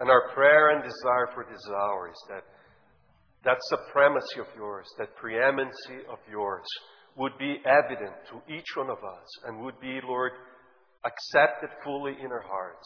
[0.00, 2.44] And our prayer and desire for this hour is that
[3.44, 6.66] that supremacy of yours, that preeminency of yours,
[7.16, 10.32] would be evident to each one of us and would be, Lord,
[11.04, 12.84] accepted fully in our hearts.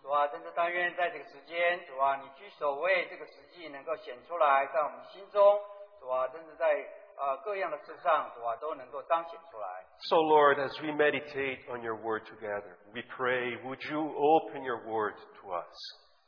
[0.00, 5.58] 主啊，真是但愿在这个时间，主啊，你居首位，这个实际能够显出来，在我们心中，
[5.98, 6.68] 主啊，真是在
[7.16, 9.84] 呃各样的事上，主啊，都能够彰显出来。
[10.10, 14.84] So, Lord, as we meditate on your word together, we pray, would you open your
[14.86, 15.74] word to us?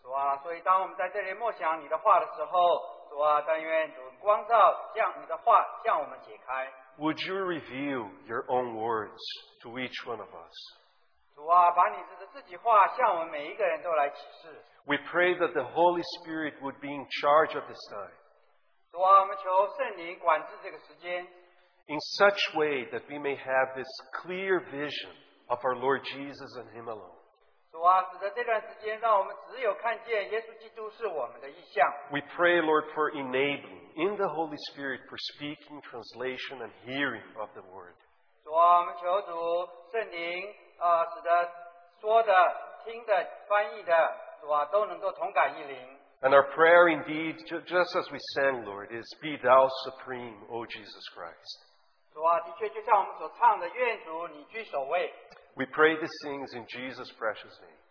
[0.03, 6.73] 主啊，所以当我们在这里默想你的话的时候，主啊，但愿主光照向你的话向我们解开。
[6.99, 9.21] Would you reveal your own words
[9.63, 10.55] to each one of us?
[11.35, 14.65] 主啊，把你的自己话向我们每一个人都来启示。
[14.87, 18.13] We pray that the Holy Spirit would be in charge of this time
[18.93, 21.27] 主啊，我们求圣灵管制这个时间，
[21.89, 23.89] in such way that we may have this
[24.23, 25.11] clear vision
[25.49, 27.19] of our Lord Jesus and Him alone.
[27.81, 31.87] 主啊，使得这段时间让我们只有看见耶稣基督是我们的意象。
[32.11, 37.51] We pray, Lord, for enabling in the Holy Spirit for speaking, translation, and hearing of
[37.53, 37.95] the Word.
[38.45, 41.51] 主啊，我们求主圣灵，呃，使得
[42.01, 42.33] 说的、
[42.85, 45.99] 听的、翻译的，主啊，都能够同感一灵。
[46.23, 50.65] And our prayer indeed, ju- just as we sang, Lord, is Be thou supreme, O
[50.65, 51.67] Jesus Christ.
[52.15, 55.13] 主啊，的确就像我们所唱的，愿主你居首位。
[55.58, 57.82] We pray these things in Jesus' precious name.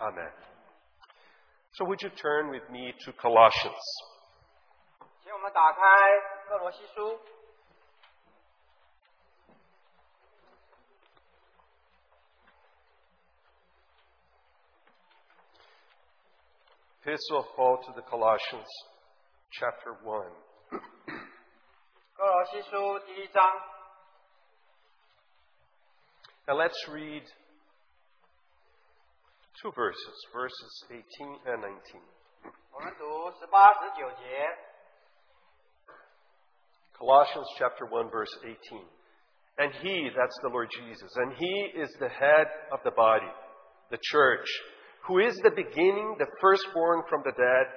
[0.00, 0.30] Amen.
[1.74, 3.84] So would you turn with me to Colossians?
[5.22, 5.80] 请我们打开
[6.48, 7.18] 歌罗西书
[17.02, 18.66] Epistle of Paul to the Colossians,
[19.52, 20.32] chapter 1.
[26.47, 27.23] And let's read
[29.61, 31.03] two verses, verses 18
[31.45, 32.01] and 19.
[32.71, 34.69] 我们读十八、十九节。
[36.97, 38.83] Colossians chapter 1 verse 18.
[39.57, 43.29] And he, that's the Lord Jesus, and he is the head of the body,
[43.91, 44.47] the church,
[45.05, 47.67] who is the beginning, the firstborn from the dead,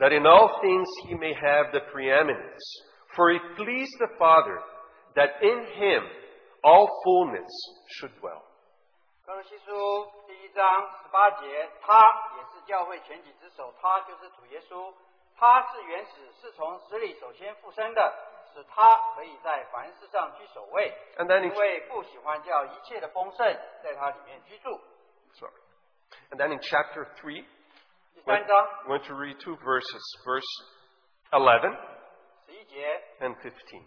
[0.00, 2.64] that in all things he may have the preeminence.
[3.14, 4.58] For it pleased the Father
[5.16, 6.02] that in him
[6.63, 7.51] all fullness
[7.99, 8.41] should dwell.
[9.25, 11.97] 歌罗西书第一章十八节，他
[12.37, 14.93] 也是教会全体之首，他就是主耶稣，
[15.37, 18.13] 他是原始，是从死里首先复生的，
[18.53, 20.93] 使他可以在凡事上居首位。
[21.17, 24.79] And then in- 因为不喜欢叫一切的丰盛在他里面居住。
[25.33, 25.53] Sorry.
[26.31, 27.45] And then in chapter 3,
[28.25, 28.43] I
[28.87, 30.45] want to read two verses, verse
[31.31, 31.75] 11
[33.19, 33.85] and 15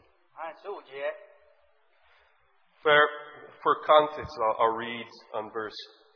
[3.63, 5.75] for context, I'll read on verse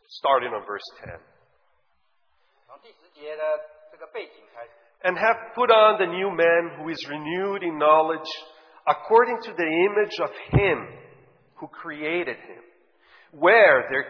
[0.08, 1.14] starting on verse 10.
[5.02, 8.28] And have put on the new man who is renewed in knowledge
[8.86, 10.88] according to the image of him
[11.56, 12.62] who created him,
[13.32, 14.06] where there,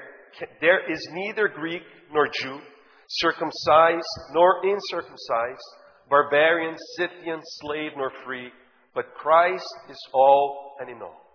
[0.60, 1.82] there is neither Greek
[2.12, 2.60] nor Jew,
[3.08, 5.68] circumcised nor uncircumcised,
[6.08, 8.50] barbarian, Scythian, slave nor free,
[8.94, 11.29] but Christ is all and in all.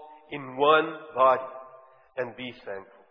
[0.30, 1.46] in one body,
[2.16, 3.04] and be thankful.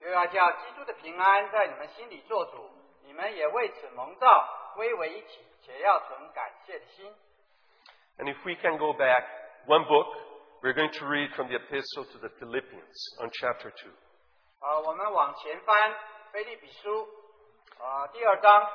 [0.00, 2.70] 又要叫基督的平安在你们心里做主，
[3.04, 7.14] 你们也为此蒙召，归为一体，且要存感谢的心。
[8.18, 9.24] And if we can go back
[9.66, 10.06] one book,
[10.60, 13.90] we're going to read from the epistle to the Philippians on chapter 2.
[14.60, 15.90] 啊，我们往前翻《
[16.32, 17.08] 菲利比书》
[17.84, 18.68] 啊第二章，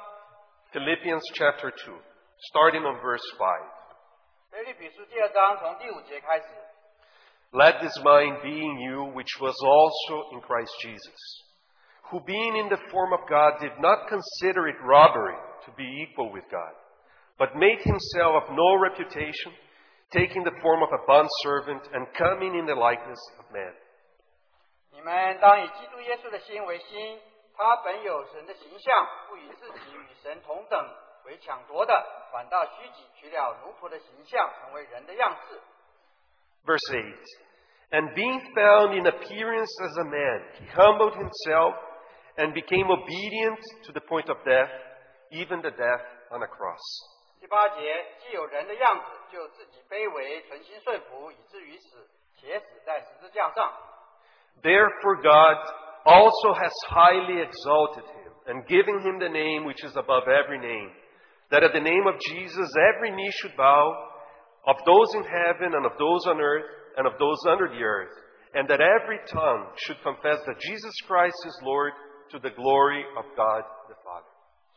[0.71, 2.01] Philippians chapter 2,
[2.51, 3.61] starting on verse 5.
[4.51, 6.45] 《菲利比书》第二章从第五节开始。
[7.53, 11.43] Let this mind be in you, which was also in Christ Jesus,
[12.11, 16.31] who being in the form of God did not consider it robbery to be equal
[16.31, 16.73] with God,
[17.39, 19.53] but made himself of no reputation,
[20.11, 23.73] taking the form of a bondservant and coming in the likeness of man.
[24.91, 27.19] 你们当以基督耶稣的心为心，
[27.55, 30.85] 他本有神的形象，不以自己与神同等
[31.25, 35.59] 为抢夺的，反倒虚己，取了奴仆的形象，成为人的样式。
[36.65, 37.03] Verse 8
[37.91, 41.75] And being found in appearance as a man, he humbled himself
[42.37, 44.69] and became obedient to the point of death,
[45.31, 46.83] even the death on a cross.
[47.39, 47.79] 第八节，
[48.19, 53.71] 既有人的样子，就自己卑微，存心顺服，以至于死，且死在十字架上。
[54.61, 55.57] Therefore God
[56.03, 60.91] also has highly exalted him, and given him the name which is above every name,
[61.51, 63.93] that at the name of Jesus every knee should bow,
[64.65, 66.65] of those in heaven and of those on earth
[66.97, 68.11] and of those under the earth,
[68.53, 71.93] and that every tongue should confess that Jesus Christ is Lord
[72.31, 74.27] to the glory of God the Father.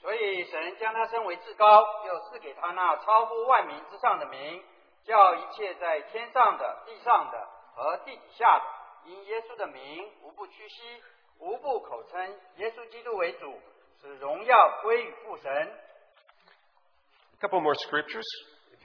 [0.01, 4.63] 所以神将他升为至高，又赐给他那超乎万民之上的名，
[5.05, 8.65] 叫一切在天上的、地上的和地底下的，
[9.11, 10.83] 因耶稣的名，无不屈膝，
[11.39, 12.21] 无不口称
[12.57, 13.59] 耶稣基督为主，
[14.01, 15.53] 使荣耀归于父神。
[15.53, 18.25] A couple more scriptures.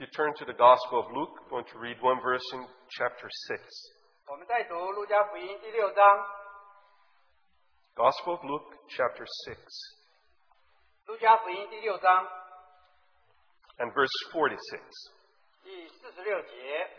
[0.00, 2.66] you turn to the Gospel of Luke, I'm going to read one verse in
[2.98, 3.62] chapter 6.
[4.26, 6.04] 我们再读路加福音第六章，
[7.94, 9.56] Gospel of Luke, chapter 6,
[11.06, 12.26] 路加福音第六章
[13.78, 14.58] and verse 46.
[15.62, 16.90] 第四十六节，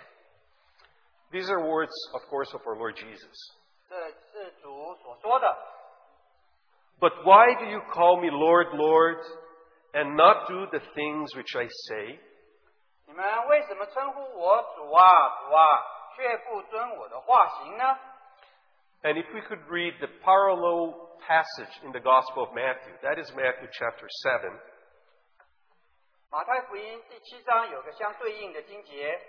[1.32, 3.36] These are words, of course, of our Lord Jesus.
[3.90, 5.58] 这是主所说的。
[7.00, 9.20] But why do you call me Lord, Lord,
[9.94, 12.20] and not do the things which I say?
[13.12, 15.84] 你们为什么称呼我主啊主啊，
[16.16, 17.98] 却不遵我的话行呢？
[19.04, 23.32] And if we could read the parallel passage in the Gospel of Matthew, that is
[23.32, 24.60] Matthew chapter 7,
[26.30, 29.22] 马太福音第七章有个相对应的经节，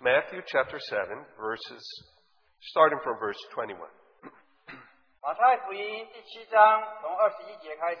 [0.00, 1.82] Matthew chapter 7, verses,
[2.72, 3.76] starting from verse 21.
[5.20, 8.00] 马太福音第七章从二十一节开始。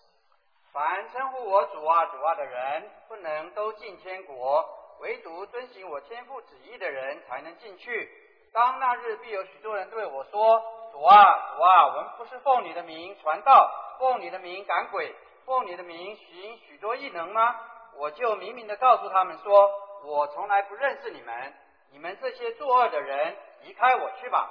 [0.73, 4.65] 凡称呼我主啊主啊的人，不能都进天国，
[5.01, 8.09] 唯独遵行我天父旨意的人才能进去。
[8.53, 11.23] 当那日，必有许多人对我说：“主啊
[11.55, 13.69] 主啊，我们不是奉你的名传道，
[13.99, 15.13] 奉你的名赶鬼，
[15.45, 17.53] 奉你的名行许多异能吗？”
[17.97, 19.69] 我就明明的告诉他们说
[20.07, 21.53] ：“我从来不认识你们，
[21.91, 24.49] 你们这些作恶的人，离开我去吧。”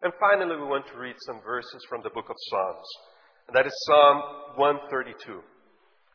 [0.00, 3.11] And finally, we want to read some verses from the book of Psalms.
[3.47, 4.21] And that is Psalm
[4.57, 5.43] 132.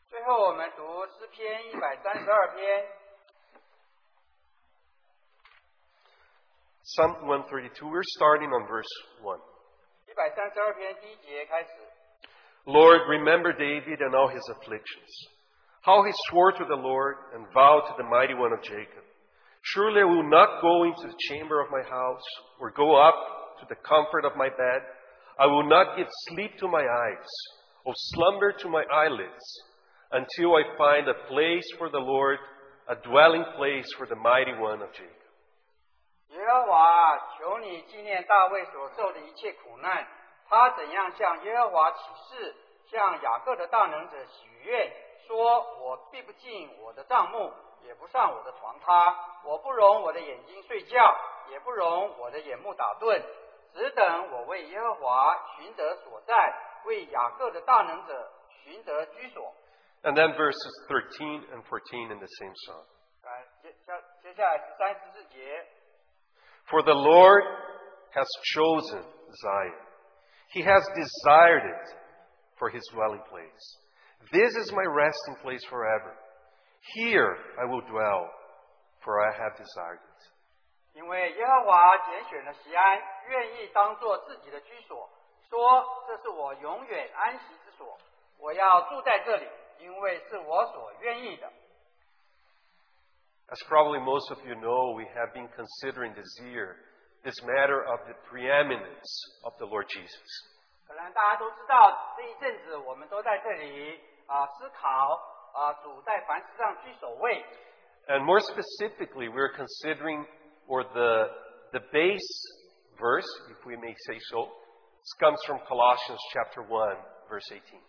[0.09, 2.85] 最后，我们读诗篇一百三十二篇。
[6.83, 8.87] Psalm 132, we're starting on verse
[9.21, 9.39] 1.
[10.07, 11.69] 一百三十二篇第一节开始。
[12.65, 15.09] Lord, remember David and all his afflictions,
[15.81, 19.03] how he swore to the Lord and vowed to the mighty one of Jacob.
[19.63, 22.23] Surely I will not go into the chamber of my house
[22.59, 23.15] or go up
[23.59, 24.83] to the comfort of my bed.
[25.37, 27.27] I will not give sleep to my eyes
[27.83, 29.43] or slumber to my eyelids
[30.11, 32.39] until I find a place for the Lord,
[32.87, 35.09] a dwelling place for the mighty one of Jacob.
[36.29, 40.07] 耶和华，求你纪念大卫所受的一切苦难，
[40.47, 41.97] 他怎样向耶和华起
[42.29, 44.91] 誓，向雅各的大能者许愿，
[45.27, 47.51] 说：“我必不进我的帐幕，
[47.83, 51.15] 也不上我的床榻，我不容我的眼睛睡觉，
[51.51, 53.21] 也不容我的眼目打盹，
[53.73, 56.33] 只等我为耶和华寻得所在，
[56.85, 58.31] 为雅各的大能者
[58.63, 59.53] 寻得居所。
[60.03, 62.85] And then verses 13 and 14 in the same psalm.
[63.23, 65.65] 来，接下接下来是三十四节。
[66.67, 67.43] For the Lord
[68.13, 69.03] has chosen
[69.41, 69.75] Zion.
[70.51, 71.95] He has desired it
[72.57, 73.79] for his dwelling place.
[74.31, 76.15] This is my resting place forever.
[76.95, 78.29] Here I will dwell,
[79.03, 80.21] for I have desired it.
[80.98, 85.08] 因为耶和华拣选了锡安，愿意当做自己的居所，
[85.48, 87.96] 说这是我永远安息之所，
[88.36, 91.48] 我要住在这里，因为是我所愿意的。
[93.48, 96.74] As probably most of you know, we have been considering this year
[97.22, 99.08] this matter of the preeminence
[99.44, 100.26] of the Lord Jesus.
[100.88, 105.14] 可能大家都知道，这一阵子我们都在这里啊、呃、思考
[105.54, 107.44] 啊、呃、主在凡事上居首位。
[108.08, 110.26] And more specifically, we're considering
[110.68, 112.30] or the base
[113.00, 114.48] verse, if we may say so,
[115.18, 116.96] comes from Colossians chapter 1,
[117.28, 117.80] verse 18.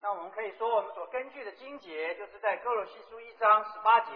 [0.00, 4.12] 那我们可以说，我们所根据的经节就是在歌罗西书一章十八节。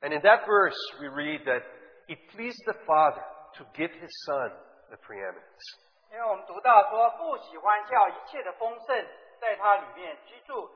[0.00, 1.62] And in that verse, we read that
[2.08, 3.22] it pleased the Father
[3.56, 4.50] to give His Son
[4.88, 5.78] the preeminence.
[6.10, 9.06] 因为我们读到说，父喜欢叫一切的丰盛
[9.40, 10.70] 在他里面居住。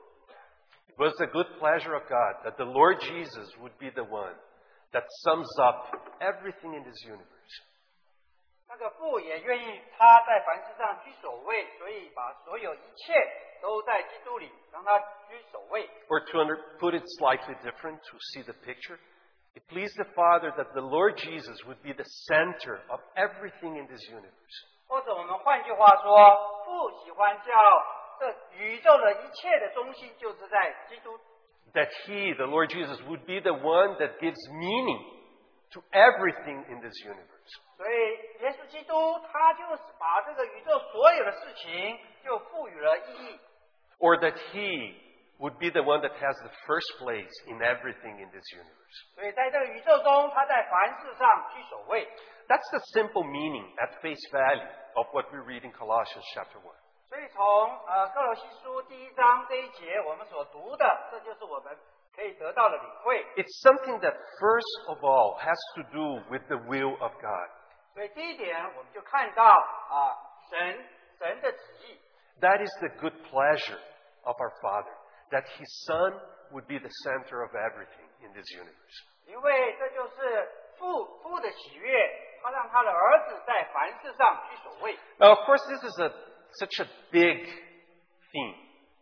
[0.89, 4.35] It was the good pleasure of God that the Lord Jesus would be the one
[4.92, 7.28] that sums up everything in this universe.
[8.68, 13.12] 那个父也愿意他在凡事上居首位，所以把所有一切
[13.60, 14.98] 都在基督里让他
[15.28, 15.88] 居首位。
[16.08, 18.98] Or to under, put it slightly different, to see the picture,
[19.54, 23.86] it pleased the Father that the Lord Jesus would be the center of everything in
[23.86, 24.66] this universe.
[24.88, 27.52] 或者我们换句话说，父喜欢叫
[28.18, 31.18] 这宇宙的一切的中心就是在基督，
[31.74, 35.00] That He, the Lord Jesus, would be the one that gives meaning
[35.72, 37.52] to everything in this universe.
[37.78, 38.94] 所以耶稣基督
[39.32, 43.40] 他就是把这个宇宙所有的事情就赋予了意义，
[43.98, 44.94] Or that He
[45.38, 49.14] would be the one that has the first place in everything in this universe.
[49.14, 52.06] 所以在这个宇宙中，他在凡事上居首位。
[52.48, 56.74] That's the simple meaning at face value of what we read in Colossians chapter 1.
[57.09, 57.41] 所以从
[57.87, 61.77] 呃歌罗西书第一章这一节我们所读的，这就是我们
[62.13, 63.23] 可以得到的领会。
[63.37, 67.49] It's something that first of all has to do with the will of God.
[67.93, 70.17] 所以第一点，我们就看到啊，
[70.49, 70.85] 神
[71.17, 71.97] 神的旨意。
[72.41, 73.79] That is the good pleasure
[74.23, 74.93] of our Father,
[75.31, 76.19] that His Son
[76.51, 79.07] would be the center of everything in this universe.
[79.25, 80.47] 因为这就是
[80.77, 84.99] 父父的喜悦，他让他的儿子在凡事上居首位。
[85.17, 86.11] Now, of course, this is a
[86.58, 87.38] such a big
[88.32, 88.54] theme,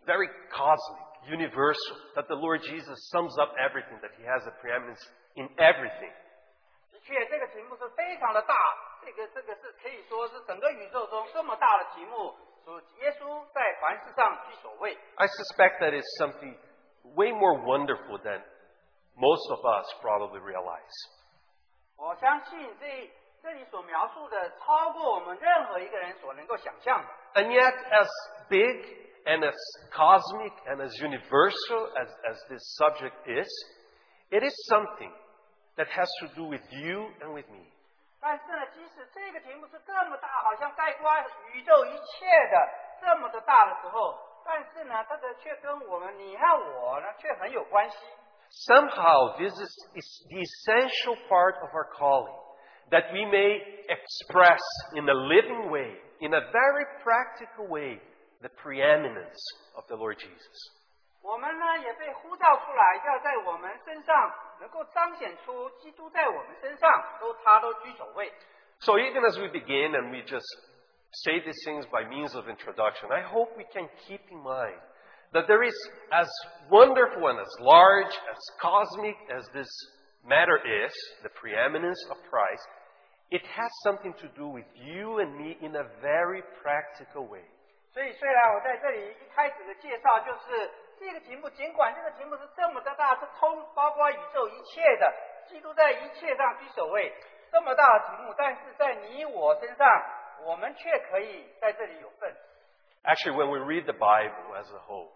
[0.06, 5.00] very cosmic, universal, that the Lord Jesus sums up everything, that He has a preeminence
[5.36, 6.12] in everything.
[6.92, 8.54] 的确，这个题目是非常的大，
[9.04, 12.34] 这个这个是可以说是整个宇宙中这么大的题目，
[12.64, 14.96] 主耶稣在凡事上居首位。
[15.16, 16.56] I suspect that is something
[17.14, 18.42] way more wonderful than
[19.16, 20.92] most of us probably realize.
[21.96, 23.10] 我相信这
[23.42, 27.08] 这里所描述的，超过我们任何一个人所能够想象的。
[27.34, 28.08] And yet, as
[28.48, 28.76] big
[29.26, 29.54] and as
[29.94, 33.48] cosmic and as universal as, as this subject is,
[34.30, 35.12] it is something
[35.76, 37.66] that has to do with you and with me.
[38.20, 41.10] 但是呢，即使这个题目是这么大，好像概括
[41.54, 42.68] 宇宙一切的
[43.00, 47.96] 这么的大的时候，但是呢，这个却跟我们你和我呢却很有关系。
[48.66, 52.34] Somehow, this is, is the essential part of our calling
[52.90, 54.60] that we may express
[54.96, 58.00] in a living way, in a very practical way,
[58.42, 59.40] the preeminence
[59.76, 60.72] of the Lord Jesus.
[61.22, 68.32] 我们呢也被呼召出来，要在我们身上能够彰显出基督在我们身上都他都居首位。
[68.80, 70.46] So, even as we begin and we just
[71.12, 74.80] say these things by means of introduction, I hope we can keep in mind
[75.32, 75.74] that there is,
[76.10, 76.28] as
[76.70, 79.68] wonderful and as large, as cosmic as this
[80.24, 82.66] matter is, the preeminence of Christ,
[83.30, 87.44] it has something to do with you and me in a very practical way.
[87.92, 95.12] 所以，虽然我在这里一开始的介绍就是这个题目，尽管这个题目是这么的大，是通包括宇宙一切的，
[95.48, 97.12] 基督在一切上居首位，
[97.50, 99.88] 这么大的题目，但是在你我身上，
[100.44, 102.32] 我们却可以在这里有份。
[103.02, 105.08] Actually, when we read the Bible as a whole,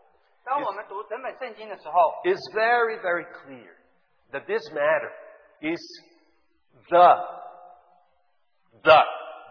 [0.45, 3.73] 当我们读整本圣经的时候， it's very, very clear
[4.33, 5.13] that this matter
[5.61, 5.81] is
[6.89, 7.17] the,
[8.83, 9.05] the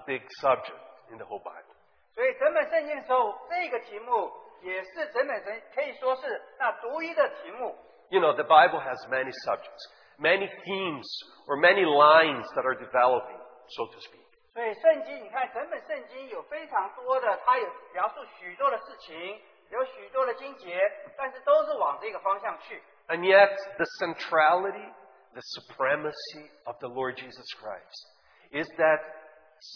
[0.05, 0.79] big subject
[1.11, 1.73] in the whole Bible.
[2.13, 7.75] 所以整本圣经的时候，这个题目也是整本圣可以说是那独一的题目。
[8.09, 9.81] You know, the Bible has many subjects,
[10.19, 11.07] many themes,
[11.47, 13.39] or many lines that are developing,
[13.69, 14.21] so to speak.
[14.53, 19.41] 所以圣经，你看整本圣经有非常多的，它有描述许多的事情，
[19.71, 20.79] 有许多的经节，
[21.17, 22.79] 但是都是往这个方向去。
[23.07, 24.93] And yet, the centrality,
[25.33, 28.07] the supremacy of the Lord Jesus Christ
[28.51, 28.99] is that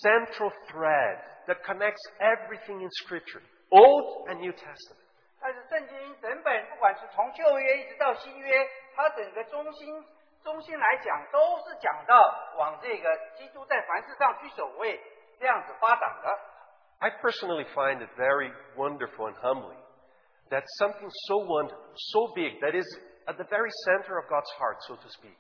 [0.02, 1.18] central thread
[1.48, 3.42] that connects everything in Scripture,
[3.72, 5.06] Old and New Testament.
[5.40, 10.04] 但是圣经整本不管是从旧约一直到新约，它整个中心
[10.44, 12.16] 中心来讲，都是讲到
[12.58, 15.00] 往这个基督在凡事上居首位
[15.40, 16.40] 这样子发展的。
[17.00, 19.78] I personally find it very wonderful and humbling
[20.50, 22.88] that something so wonderful, so big, that is
[23.28, 25.38] at the very center of God's heart, so to speak,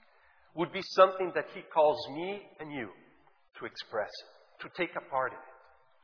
[0.53, 2.91] would be something that He calls me and you
[3.57, 4.30] to express it,
[4.61, 5.53] to take a part in it.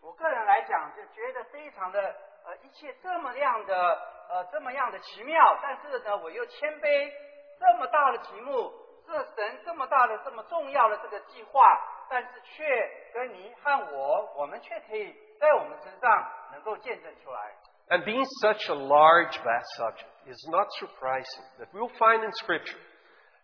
[0.01, 1.99] 我个人来讲，就觉得非常的
[2.45, 3.97] 呃，一切这么样的
[4.29, 7.11] 呃，这么样的奇妙，但是呢，我又谦卑，
[7.57, 8.71] 这么大的题目，
[9.07, 11.61] 这神这么大的这么重要的这个计划，
[12.09, 12.65] 但是却
[13.13, 17.53] 跟你和我，我们却可以在我们身上能够见证出来。
[17.89, 22.79] And being such a large, vast subject is not surprising that we'll find in Scripture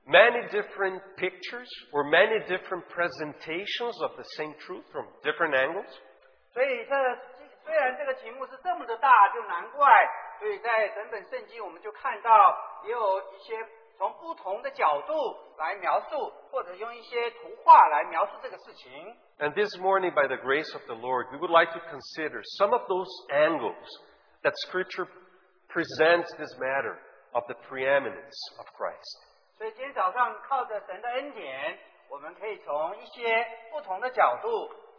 [0.05, 5.87] many different pictures or many different presentations of the same truth from different angles.
[6.53, 6.95] 所以这
[7.63, 9.87] 虽然这个题目是这么的大，就难怪
[10.39, 13.53] 所以在整本圣经，我们就看到也有一些
[13.97, 15.13] 从不同的角度
[15.57, 19.15] 来描述，或者用一些图画来描述这个事情。
[19.39, 22.73] And this morning, by the grace of the Lord, we would like to consider some
[22.73, 23.87] of those angles
[24.41, 25.07] that Scripture
[25.67, 26.97] presents this matter
[27.33, 29.22] of the preeminence of Christ.
[29.56, 34.48] 所以今天早上靠着神的恩典，我们可以从一些不同的角度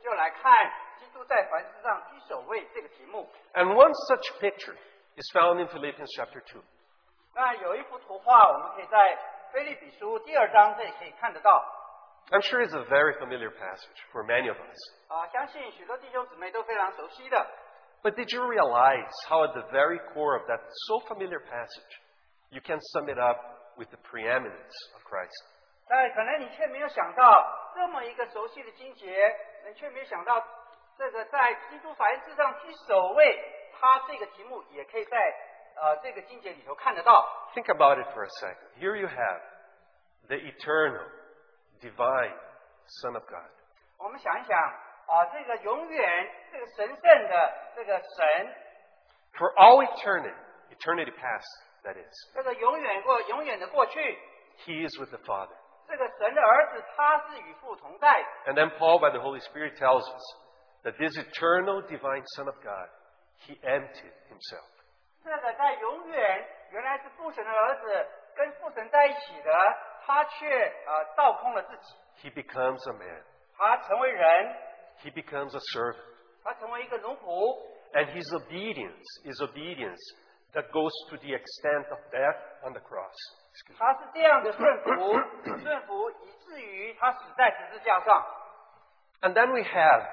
[0.02, 3.30] 就来看基督在凡事上居首位这个题目。
[3.54, 4.76] And one such picture
[5.16, 6.62] is found in Philippians chapter two.
[7.34, 9.18] 那有一幅图画，我们可以在
[9.52, 11.64] 腓立比书第二章这里可以看得到。
[12.32, 14.78] I'm sure it's a very familiar passage for many of us.
[15.10, 17.46] 啊，相信许多弟兄姊妹都非常熟悉的。
[18.02, 22.00] But did you realize how at the very core of that so familiar passage
[22.50, 23.38] you can sum it up
[23.77, 25.45] with the preeminence of Christ?
[25.89, 30.45] 但可能你却没有想到，这么一个熟悉的经节，你却没有想到，
[30.97, 35.35] 这个在基督凡事上居首位，它这个题目也可以在
[35.75, 37.27] 呃这个经节里头看得到。
[37.55, 38.69] Think about it for a second.
[38.79, 39.41] Here you have
[40.29, 41.07] the eternal,
[41.81, 42.37] divine
[43.03, 43.51] Son of God.
[43.99, 48.55] 我们想一想啊，这个永远这个神圣的这个神，
[49.35, 50.35] For all eternity,
[50.71, 51.47] eternity past,
[51.85, 54.19] that is, 这个永远过永远的过去，
[54.65, 55.57] He is with the Father.
[55.89, 58.53] 这个神的儿子他是与父同在的。
[58.53, 60.23] And then Paul, by the Holy Spirit, tells us
[60.85, 62.89] that this eternal, divine Son of God,
[63.47, 64.69] He emptied Himself.
[65.25, 69.53] 这个在永远原来是父神的儿子，跟父神在一起的，
[70.07, 70.47] 他却
[70.87, 73.23] 呃倒空了自己， He becomes a man.
[73.57, 74.57] 他成为人，
[75.03, 76.05] He becomes a servant.
[76.45, 77.59] 他成为一个奴仆，
[77.93, 79.99] And His obedience is obedience
[80.55, 83.15] that goes to the extent of death on the cross.
[83.53, 83.79] Excuse me.
[83.79, 84.89] 他是这样的顺服，
[85.63, 88.27] 顺服以至于他死在十字架上。
[89.23, 90.07] And then we have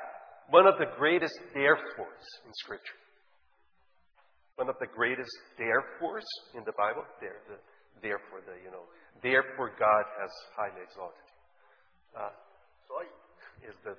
[0.50, 2.98] one of the greatest therefores in Scripture.
[4.58, 7.06] One of the greatest therefores in the Bible.
[7.22, 7.60] There, the,
[8.02, 8.86] therefore, the, you know,
[9.22, 12.20] therefore God has highly exalted you.
[12.20, 12.32] Uh,
[12.88, 13.08] 所以，
[13.70, 13.96] is the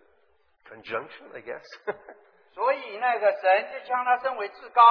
[0.69, 1.63] conjunction, I guess.
[2.53, 4.83] 所以那个神就将他升为至高。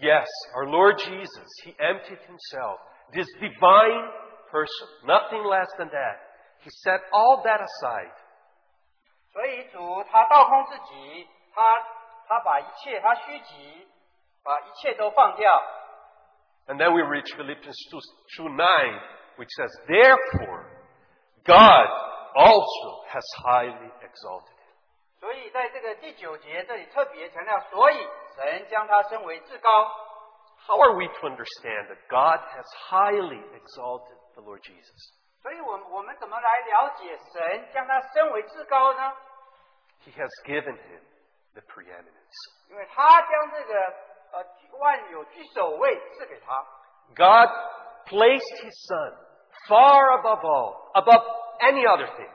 [0.00, 2.78] yes, our Lord Jesus, He emptied Himself.
[3.12, 4.04] This divine
[4.50, 6.16] person, nothing less than that.
[6.62, 8.12] He set all that aside
[9.32, 9.78] 所以主
[10.10, 11.62] 他倒空自己，他
[12.28, 13.86] 他把一切他虚己，
[14.42, 15.62] 把一切都放掉。
[16.66, 18.00] And then we reach Philippians 2,
[18.44, 19.00] 2 9,
[19.36, 20.66] which says, Therefore,
[21.44, 21.86] God
[22.34, 24.53] also has highly exalted him.
[25.24, 29.68] 所以在这个第九节这里特别强调，所以神将他升为至高。
[30.66, 35.14] How are we to understand that God has highly exalted the Lord Jesus?
[35.42, 39.12] 所以我们我们怎么来了解神将他升为至高呢？
[40.04, 41.00] He has given him
[41.54, 42.70] the preeminence.
[42.70, 43.74] 因为他将这个
[44.32, 44.46] 呃
[44.78, 46.64] 万有居首位赐给他。
[47.16, 47.50] God
[48.06, 49.14] placed his son
[49.68, 51.24] far above all, above
[51.60, 52.30] any other thing.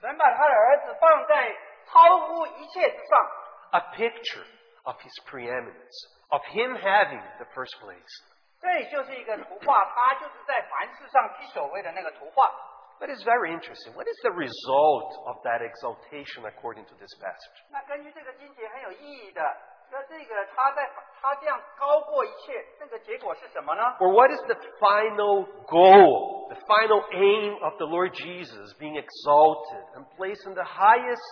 [0.00, 1.56] 神把他的儿子放在
[1.92, 3.30] 超乎一切之上，
[3.70, 4.46] A picture
[4.84, 8.24] of his preeminence, of him having the first place.
[8.60, 12.50] 这里就是一个图画，他就是在凡事上居首位的那个图画。
[12.98, 13.94] But it's very interesting.
[13.94, 17.62] What is the result of that exaltation according to this passage?
[17.70, 19.40] 那根据这个经节很有意义的，
[19.88, 20.90] 说这个他在
[21.20, 23.82] 他这样高过一切，这个结果是什么呢？
[24.00, 29.84] Or what is the final goal, the final aim of the Lord Jesus being exalted
[29.94, 31.22] and placed in the highest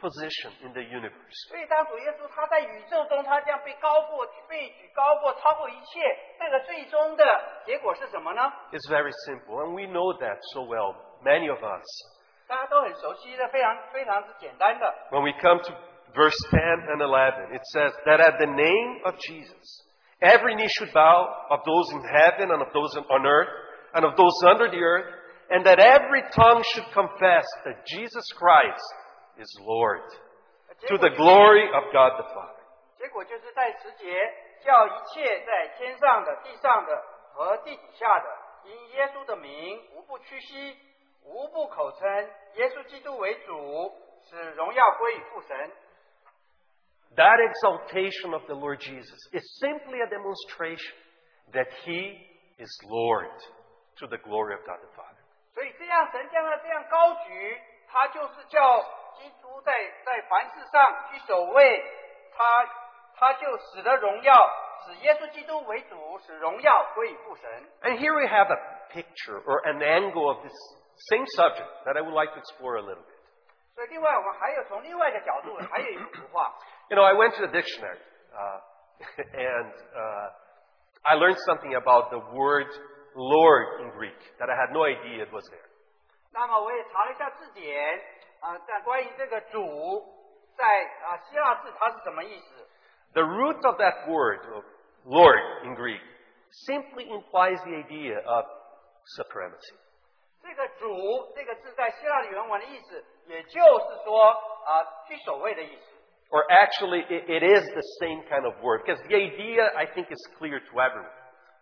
[0.00, 1.48] position in the universe?
[1.48, 6.00] 所以当主耶稣他在宇宙中，他这样被高过、被举高过、超过一切，
[6.38, 7.24] 这个最终的
[7.64, 8.42] 结果是什么呢？
[8.72, 11.84] It's very simple, and we know that so well, many of us.
[12.46, 14.94] 大家都很熟悉的，非常非常之简单的。
[15.10, 15.72] When we come to
[16.14, 19.82] verse 10 and 11, it says that at the name of Jesus,
[20.20, 23.48] every knee should bow of those in heaven and of those on earth
[23.94, 25.12] and of those under the earth,
[25.50, 28.82] and that every tongue should confess that Jesus Christ
[29.40, 30.02] is Lord,
[30.78, 32.62] 结 to 果 the glory of God the Father.
[32.98, 40.76] 结果就是在十节，叫一切在天上的、地上的和地底下的，因耶稣的名，无不屈膝，
[41.22, 43.92] 无不口称耶稣基督为主，
[44.28, 45.72] 使荣耀归于父神。
[47.16, 50.94] That exaltation of the Lord Jesus is simply a demonstration
[51.52, 52.18] that He
[52.58, 53.30] is Lord,
[53.98, 55.16] to the glory of God the Father.
[55.54, 58.84] 所以这样神将他这样高举，他就是叫
[59.18, 59.72] 基督在
[60.04, 61.82] 在凡事上居首位，
[62.36, 62.68] 他
[63.16, 64.50] 他就使得荣耀，
[64.84, 67.50] 使耶稣基督为主，使荣耀归于父神。
[67.82, 68.58] And here we have a
[68.92, 70.54] picture or an angle of this
[71.10, 73.16] same subject that I would like to explore a little bit.
[73.74, 76.54] 所以另外我们还有从另外一个角度，还有一幅图画。
[76.88, 78.00] You know, I went to the dictionary
[78.32, 78.60] uh,
[79.34, 80.30] and uh,
[81.02, 82.68] I learned something about the word
[83.14, 85.66] Lord in Greek that I had no idea it was there.
[86.32, 88.00] 那么我也查了一下字典，
[88.40, 90.04] 啊、但关于这个主
[90.56, 90.64] 在
[91.04, 92.66] 啊、希腊字它是什么意思？
[93.12, 94.64] The root of that word, of
[95.04, 96.00] Lord in Greek,
[96.66, 98.44] simply implies the idea of
[99.16, 99.74] supremacy.
[100.42, 105.96] 这个主这个字在希腊的原文的意思，也就是说啊、居首位的意思。
[106.30, 110.10] Or actually, it, it is the same kind of word, because the idea, I think,
[110.10, 111.10] is clear to everyone.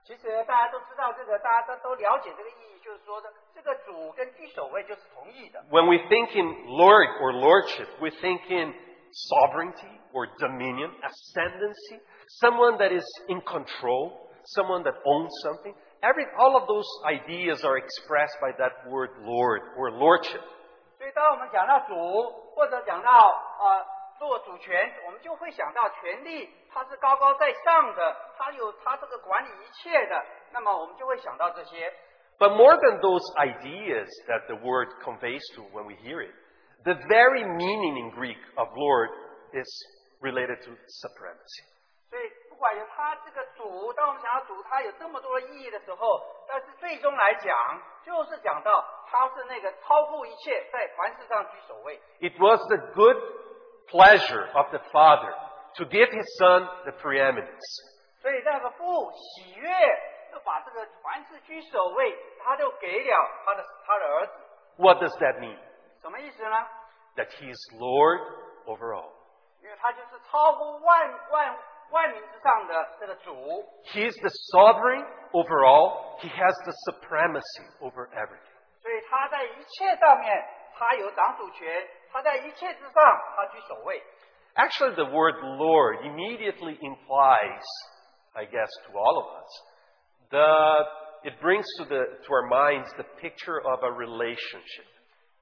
[0.04, 5.64] 其实大家都知道这个，大家都都了解这个意义，就是说的这个主跟居首位就是同义的。
[5.70, 8.74] When we think in Lord or Lordship, we think in
[9.12, 12.00] sovereignty or dominion, ascendancy,
[12.40, 15.74] someone that is in control, someone that owns something.
[16.02, 20.42] Every, all of those ideas are expressed by that word Lord or Lordship.
[20.98, 21.94] 所以，当我们讲到主，
[22.54, 23.87] 或者讲到呃
[24.19, 31.91] 做主权，我们就会想到权力，它是高高在上的，它有它这个管理一切的，那么我们就会想到这些。
[32.38, 36.34] But more than those ideas that the word conveys to when we hear it,
[36.84, 39.10] the very meaning in Greek of Lord
[39.53, 39.67] is
[40.21, 41.63] related to supremacy.
[42.10, 51.99] 所以，不管有它这个主，当我们想到主，它有这么多的意义的时候，但是最终来讲，就是讲到它是那个超乎一切，在凡事上居首位。
[52.19, 53.17] It was the good
[53.90, 55.32] pleasure of the Father
[55.76, 57.60] to give His Son the preeminence.
[58.20, 59.70] 所以那个父喜悦，
[60.32, 64.32] 就把这个凡事居首位，他就给了他的他的儿子。
[64.76, 65.58] What does that mean?
[66.00, 66.56] 什么意思呢？
[67.16, 68.20] That He is Lord
[68.66, 69.12] over all.
[69.62, 71.58] 因为他就是超乎万万
[71.90, 73.32] 万民之上的这个主，
[73.92, 76.18] He is the sovereign over all.
[76.20, 78.52] He has the supremacy over everything.
[78.82, 84.02] 所以他在一切上面他有掌主权， 他在一切之上他居首位。
[84.56, 87.64] Actually, the word Lord immediately implies,
[88.34, 89.50] I guess, to all of us,
[90.30, 90.87] the,
[91.28, 94.87] it brings to, the, to our minds the picture of a relationship.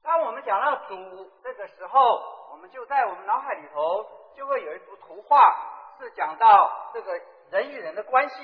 [0.03, 0.97] 当我们讲到主
[1.43, 5.39] 这个时候，我们就在我们脑海里头就会有一幅图画，
[6.01, 7.13] 是讲到这个
[7.51, 8.37] 人与人的关系。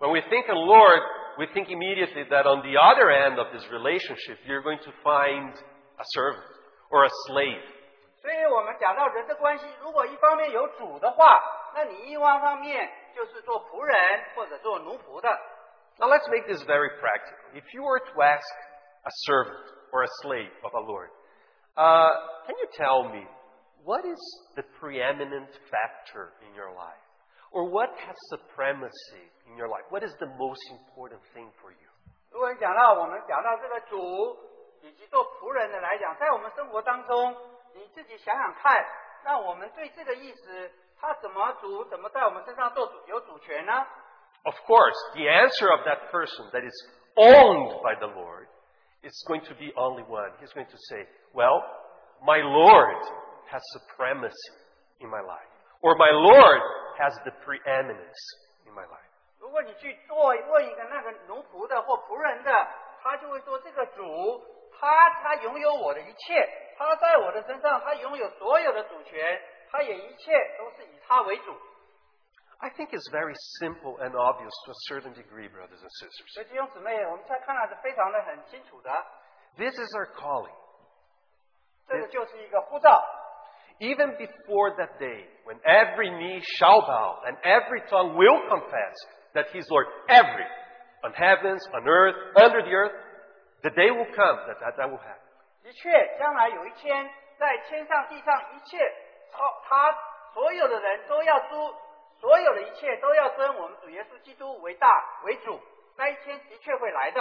[0.00, 1.02] When we think of Lord,
[1.36, 5.52] we think immediately that on the other end of this relationship, you're going to find
[5.98, 6.51] a servant
[6.92, 7.62] or a slave.
[8.20, 11.40] 所以我们讲到人的关系，如果一方面有主的话，
[11.74, 13.96] 那你一方方面就是做仆人
[14.34, 15.28] 或者做奴仆的。
[15.98, 17.54] Now let's make this very practical.
[17.54, 18.46] If you were to ask
[19.04, 21.10] a servant or a slave of a Lord,
[21.74, 22.12] uh,
[22.46, 23.26] can you tell me
[23.84, 24.18] what is
[24.56, 27.02] the preeminent factor in your life?
[27.50, 29.84] Or what has supremacy in your life?
[29.88, 31.88] What is the most important thing for you?
[32.30, 34.36] 如果你讲到我们讲到这个主
[34.82, 37.36] 以及做仆人的来讲，在我们生活当中，
[37.74, 38.86] 你自己想想看，
[39.24, 43.86] 那我们对这个意思，他怎么主怎么在我们身上做主有主权呢？
[44.44, 46.74] Of course, the answer of that person that is
[47.16, 48.46] owned by the Lord
[49.02, 50.30] is going to be only one.
[50.40, 51.62] He's going to say, Well,
[52.24, 53.02] my Lord
[53.50, 54.52] has supremacy
[55.00, 55.50] in my life.
[55.82, 56.60] Or my Lord
[56.98, 58.18] has the preeminence
[58.66, 59.06] in my life.
[59.38, 62.50] 如果你去做问一个那个奴仆的或仆人的，
[63.02, 64.42] 他就会说这个主，
[64.78, 71.54] 他他拥有我的一切，他在我的身上，他拥有所有的主权，他也一切都是以他为主。
[72.60, 76.34] I think it's very simple and obvious to a certain degree, brothers and sisters.
[76.34, 78.90] 所以弟兄姊妹，我们现在看到是非常的很清楚的，
[79.56, 80.54] This is our calling.
[81.86, 83.02] 这个就是一个呼召。
[83.78, 88.94] Even before that day when every knee shall bow and every tongue will confess
[89.34, 90.46] that He's Lord, every,
[91.04, 92.92] on heavens, on earth, under the earth,
[93.62, 95.26] the day will come that that, that will happen.
[95.62, 98.78] 的确，将来有一天，在天上地上一切
[99.32, 99.94] 超他
[100.32, 101.74] 所有的人都要尊，
[102.20, 105.60] 所有的一切都要尊我们主耶稣基督为大为主。
[105.96, 107.20] 那一天的确会来的。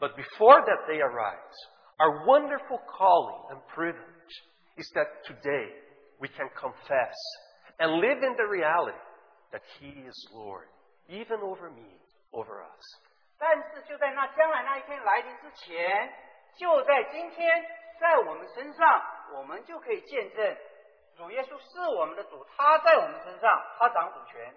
[0.00, 1.54] But before that day arrives,
[1.98, 4.44] our wonderful calling and privilege
[4.76, 5.72] is that today
[6.18, 7.14] we can confess
[7.78, 8.98] and live in the reality
[9.52, 10.66] that He is Lord,
[11.08, 12.00] even over me,
[12.32, 12.82] over us.
[13.41, 16.13] 但是就在那将来那一天来临之前，
[16.55, 17.65] 就在今天，
[17.99, 19.01] 在我们身上，
[19.33, 20.57] 我们就可以见证
[21.17, 24.53] 主耶稣是我们的主，他在我们身上，他掌主权。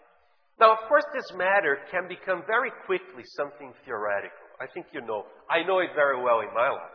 [0.58, 4.46] Now, of course, this matter can become very quickly something theoretical.
[4.58, 5.24] I think you know.
[5.48, 6.92] I know it very well in my life.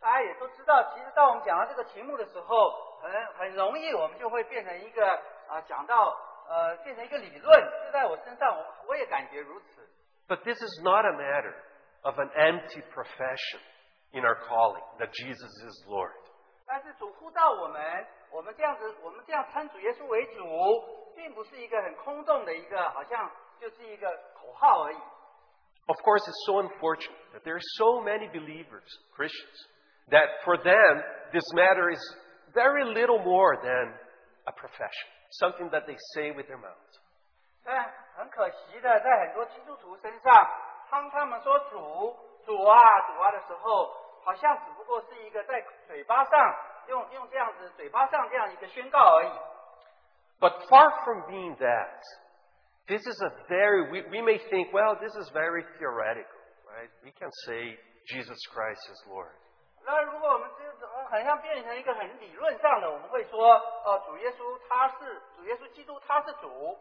[0.00, 5.06] 大家也都知道，其实当我们讲到这个题目的时候，很很容易我们就会变成一个
[5.48, 6.14] 啊、讲到
[6.48, 9.88] 呃变成一个理论，就在我身上，我我也感觉如此。
[10.27, 11.55] But this is not a matter
[12.03, 13.61] of an empty profession
[14.13, 16.13] in our calling that Jesus is Lord.
[16.65, 17.81] 但是主呼召我们，
[18.31, 20.43] 我们这样子，我们这样称主耶稣为主，
[21.15, 23.29] 并不是一个很空洞的一个，好像
[23.59, 24.97] 就是一个口号而已。
[25.87, 29.57] Of course, it's so unfortunate that there are so many believers, Christians,
[30.11, 31.03] that for them,
[31.33, 31.99] this matter is
[32.53, 33.95] very little more than
[34.45, 36.99] a profession, something that they say with their mouths.
[37.63, 40.49] 但很可惜的，在很多基督徒身上，
[40.89, 46.55] 当他们说主主啊主啊的时候，好像只不过是一个在嘴巴上
[46.87, 49.31] 用用这样子嘴巴上这样一个宣告而已。
[50.39, 52.01] But far from being that,
[52.87, 56.89] this is a very, we, we may think, well, this is very theoretical, right?
[57.03, 57.77] We can say
[58.07, 59.35] Jesus Christ is Lord.
[59.85, 63.53] 那如果我们这呃好像变成一个很理论上的，我们会说，
[63.85, 66.77] 哦，主耶稣他是主耶稣基督他是主。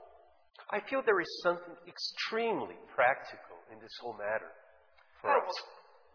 [0.70, 4.52] I feel there is something extremely practical in this whole matter
[5.22, 5.64] for 但我 us.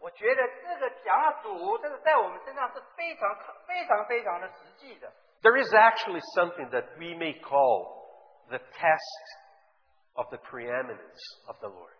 [0.00, 3.34] 我觉得这个讲到主，这个在我们身上是非常
[3.66, 5.10] 非常非常的实际的。
[5.42, 8.04] There is actually something that we may call
[8.48, 9.24] the test
[10.14, 11.96] of the preeminence of the Lord.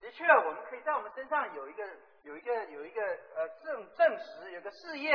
[0.00, 1.84] 的确，我们可以在我们身上有一个
[2.22, 3.02] 有一个有一个
[3.34, 5.14] 呃证证实，有个试验，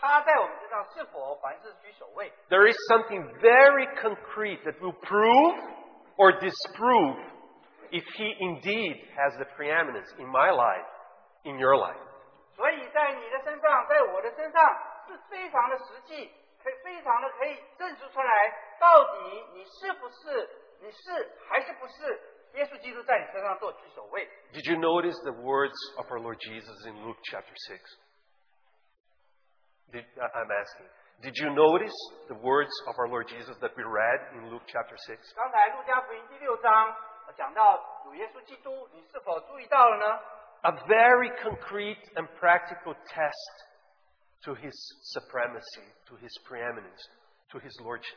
[0.00, 2.32] 他在我们身上是否凡事居首位。
[2.48, 5.56] There is something very concrete that will prove
[6.16, 7.16] or disprove
[7.90, 10.86] if He indeed has the preeminence in my life,
[11.44, 12.00] in your life.
[12.54, 14.62] 所以在你的身上，在我的身上
[15.08, 16.30] 是非常的实际，
[16.62, 20.48] 可以非常的可以证实出来，到底你是不是
[20.82, 22.20] 你是还是不是
[22.54, 24.28] 耶稣基督在你身上做居首位。
[24.52, 27.80] Did you notice the words of our Lord Jesus in Luke chapter 6?
[29.92, 30.88] Did, I- I'm asking.
[31.22, 31.92] Did you notice
[32.28, 35.34] the words of our Lord Jesus that we read in Luke chapter 6?
[35.36, 36.72] 刚才路加福音第六章
[37.26, 40.20] 呃讲到主耶稣基督，你是否注意到了呢？
[40.62, 43.54] A very concrete and practical test
[44.44, 44.72] to his
[45.12, 47.00] supremacy, to his preeminence,
[47.50, 48.16] to his lordship.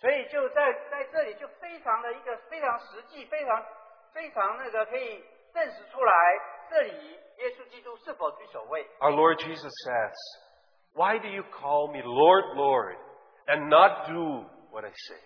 [0.00, 3.64] 所以就在在这里就非常的一个非常实际、非常
[4.12, 6.12] 非常那个可以证实出来，
[6.68, 8.86] 这里耶稣基督是否居首位。
[9.00, 10.14] Our Lord Jesus says,
[10.94, 12.96] Why do you call me Lord, Lord,
[13.48, 15.20] and not do what I say?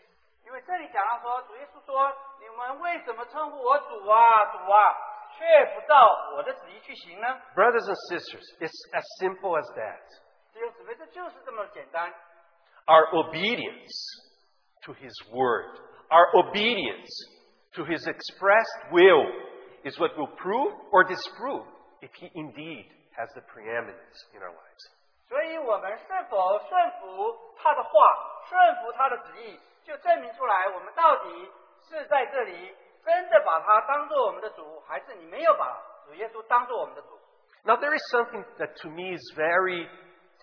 [0.47, 4.97] 因为这里讲到说，主耶稣说：“你们为什么称呼我主啊，主啊，
[5.37, 10.01] 却不照我的旨意去行呢 Brothers and sisters, it's as simple as that.
[10.55, 12.11] 弟兄姊妹，这就是这么简单。
[12.87, 13.93] Our obedience
[14.85, 17.13] to His Word, our obedience
[17.75, 19.31] to His expressed will
[19.85, 21.67] is what will prove or disprove
[22.01, 24.91] if He indeed has the preeminence in our lives.
[25.28, 27.92] 所以，我们是否顺服他的话，
[28.48, 31.52] 顺服他的旨意，就证明出来我们到底
[31.88, 37.20] 是在这里真的把他当做我们的主，还是你没有把主耶稣当做我们的主
[37.64, 39.88] ？Now, there is something that to me is very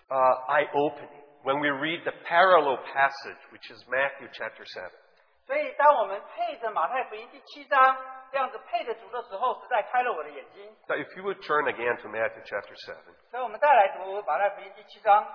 [0.09, 4.93] uh, eye opening when we read the parallel passage, which is Matthew chapter seven.
[5.47, 7.97] 所以，当我们配着马太福音第七章
[8.32, 10.76] 这样子配着主的时候，实在开了我的眼睛。
[10.88, 12.98] Now, if you would turn again to Matthew chapter 7.
[13.32, 15.26] 所以我们再来读马太福音第七章。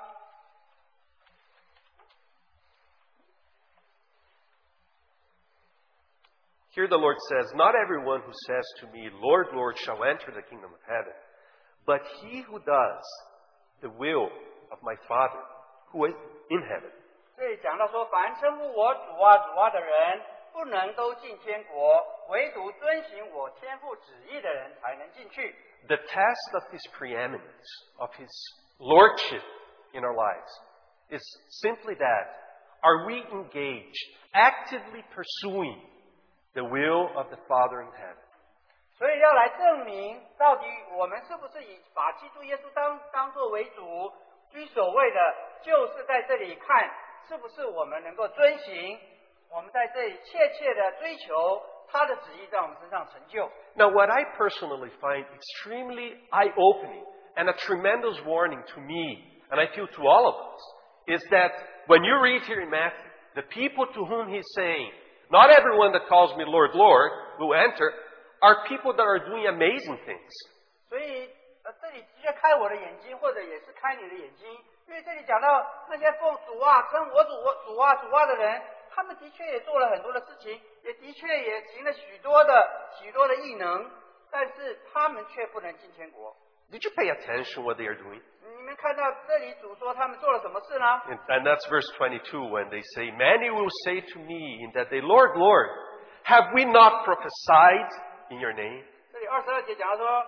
[6.72, 10.42] Here the Lord says, Not everyone who says to me, Lord, Lord, shall enter the
[10.42, 11.14] kingdom of heaven,
[11.84, 13.02] but he who does
[13.80, 14.30] the will
[14.70, 15.42] of my Father
[15.90, 16.14] who is
[16.48, 16.92] in heaven.
[17.36, 25.55] 这里讲到说，凡称呼我主啊主啊的人，不能都进天国， 唯独遵行我天父旨意的人才能进去。
[25.87, 28.31] The test of his preeminence, of his
[28.79, 29.43] lordship
[29.93, 30.51] in our lives,
[31.09, 31.21] is
[31.61, 32.27] simply that
[32.81, 33.95] are we engaged,
[34.33, 35.79] actively pursuing
[36.53, 38.17] the will of the Father in heaven?
[38.97, 40.65] 所以要来证明，到底
[40.97, 44.11] 我们是不是以把基督耶稣当当作为主
[44.49, 46.91] 居所谓的，就是在这里看
[47.27, 48.99] 是不是我们能够遵行，
[49.49, 53.50] 我们在这里切切的追求 他的旨意在我们身上成就。
[53.74, 57.04] Now, what I personally find extremely eye opening
[57.36, 60.60] and a tremendous warning to me, and I feel to all of us,
[61.06, 61.52] is that
[61.86, 64.90] when you read here in Matthew, the people to whom he's saying,
[65.30, 67.92] Not everyone that calls me Lord, Lord will enter,
[68.42, 70.32] are people that are doing amazing things.
[70.88, 71.30] 所以，
[71.62, 74.50] 呃，这里的确开我的眼睛，或者也是开你的眼睛，
[74.88, 78.60] 因为这里讲到那些奉主啊、称我主、我主啊、主啊的人，
[78.95, 83.91] 他们的确也做了很多的事情，也的确也行了许多的许多的异能，
[84.31, 86.33] 但是他们却不能进天国。
[86.71, 88.21] Did you pay attention what they are doing?
[88.41, 94.89] 你们看到这里主说他们做了什么事呢？And, and that's verse twenty-two when they say, Many will say to me in that
[94.89, 95.67] day, Lord, Lord,
[96.23, 97.89] have we not prophesied
[98.29, 98.83] in your name?
[99.11, 100.25] 这里二十二节讲到说，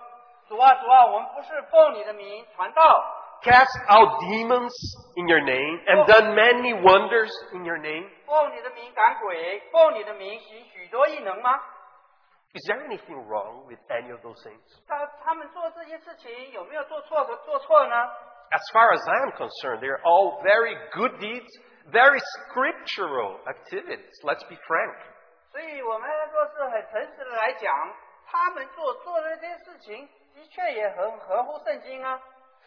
[0.48, 4.73] 主啊主啊，我们不是奉你的名传道，cast out demons
[5.15, 8.09] in your name and done many wonders in your name?
[8.25, 11.59] 奉你的名赶鬼，奉你的名行许多异能吗？
[12.53, 14.61] Is there anything wrong with any of those things?
[14.87, 17.95] 他他们做这些事情有没有做错的做错呢？
[18.51, 21.49] As far as I am concerned, they're all very good deeds,
[21.91, 24.13] very scriptural activities.
[24.23, 24.95] Let's be frank.
[25.51, 27.73] 所以我们若是很诚实的来讲，
[28.27, 32.19] 他们做做的这些事情，的确也很合乎圣经啊。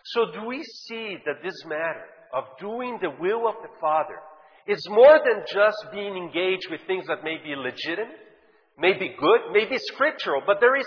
[0.04, 4.18] So do we see that this matter of doing the will of the Father
[4.66, 8.18] is more than just being engaged with things that may be legitimate,
[8.78, 10.86] may be good, may be scriptural, but there is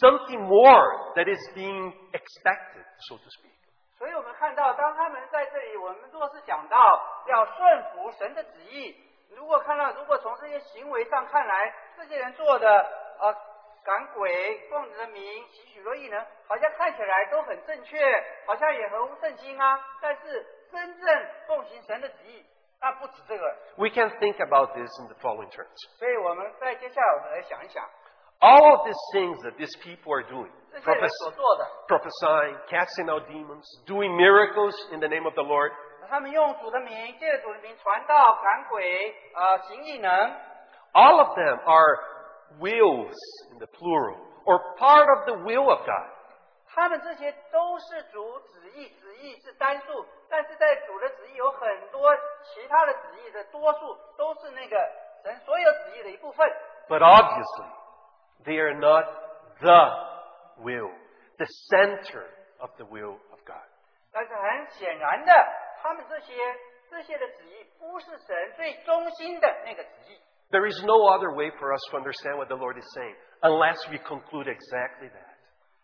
[0.00, 3.52] something more that is being expected, so to speak.
[3.98, 6.76] 所以我们看到，当他们在这里，我们若是讲到
[7.28, 8.96] 要顺服神的旨意，
[9.36, 12.66] 如果看到，如果从这些行为上看来，这些人做的
[13.20, 13.36] 呃
[13.84, 17.98] 赶鬼、奉你的名、行许多异能，好像看起来都很正确，
[18.46, 19.80] 好像也合乎圣经啊。
[20.00, 22.44] 但是真正奉行神的旨意，
[22.80, 23.56] 那不止这个。
[23.76, 25.74] We can think about this in the following terms.
[25.98, 27.84] 所以我们在接下来我们来想一想，
[28.40, 33.24] All of these things that these people are doing, 这些人所 prophes- 做的， prophesying, casting out
[33.28, 35.72] demons, doing miracles in the name of the Lord,
[36.08, 40.10] 他们用主的名，借着主的名传道、赶鬼、呃行异能，
[40.92, 41.98] all of them are
[42.58, 43.16] wills
[43.52, 46.10] in the plural, or part of the will of God.
[46.72, 54.76] 他们这些都是主旨意，旨意是单数，但是在主的旨意有很多其他的旨意的多数都是那个
[55.22, 56.48] 神所有旨意的一部分。
[56.88, 57.66] But obviously,
[58.44, 59.04] they are not
[59.60, 60.92] the will,
[61.38, 62.26] the center
[62.58, 63.66] of the will of God.
[64.12, 65.32] 但是很显然的，
[65.82, 66.34] 他们这些
[66.88, 70.20] 这些的旨意不是神最中心的那个旨意。
[70.50, 73.78] There is no other way for us to understand what the Lord is saying unless
[73.88, 75.36] we conclude exactly that.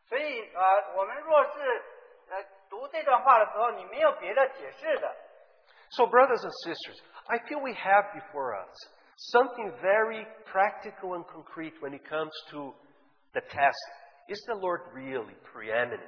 [0.09, 1.83] 所以呃，我们若是
[2.31, 5.17] 呃读这段话的时候，你没有别的解释的，
[5.91, 8.75] So, brothers and sisters, I feel we have before us
[9.33, 12.75] something very practical and concrete when it comes to
[13.33, 13.79] the test
[14.29, 16.01] is the Lord really preeminent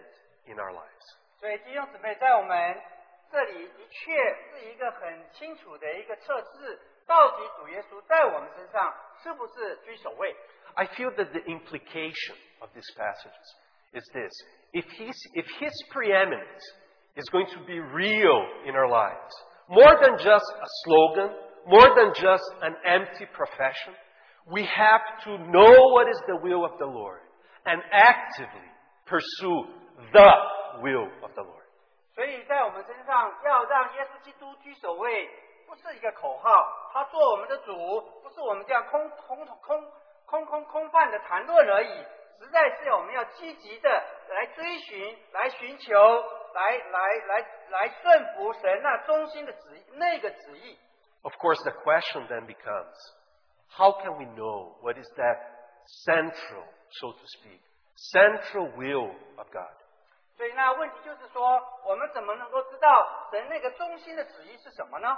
[0.46, 1.04] in our lives?
[1.38, 2.82] 所以弟兄姊妹，在我们
[3.30, 4.12] 这里的确
[4.50, 10.34] 是一个很清楚的一个测试， 到底主耶稣在我们身上是不是居首位？
[10.74, 13.56] I feel that the implication of these passages
[13.92, 14.32] is this.
[14.72, 16.62] If his, if his preeminence
[17.16, 19.34] is going to be real in our lives,
[19.66, 21.34] more than just a slogan,
[21.66, 23.94] more than just an empty profession,
[24.46, 27.20] we have to know what is the will of the Lord
[27.64, 28.68] and actively
[29.06, 29.66] pursue
[30.12, 30.32] the
[30.80, 31.64] will of the Lord.
[32.14, 35.28] 所以在我们身上要让耶稣基督居首位，
[35.67, 39.91] 不是一个口号，他做我们的主，不是我们这样空空空
[40.25, 42.05] 空空空泛的谈论而已，
[42.39, 43.89] 实在是我们要积极的
[44.29, 45.93] 来追寻、来寻求、
[46.53, 50.77] 来来来来顺服神那中心的旨意，那个旨意。
[51.23, 52.97] Of course, the question then becomes,
[53.69, 55.37] how can we know what is that
[56.05, 56.65] central,
[56.99, 57.61] so to speak,
[57.95, 59.71] central will of God?
[60.35, 65.17] 所以那问题就是说，我们怎么能够知道神那个中心的旨意是什么呢？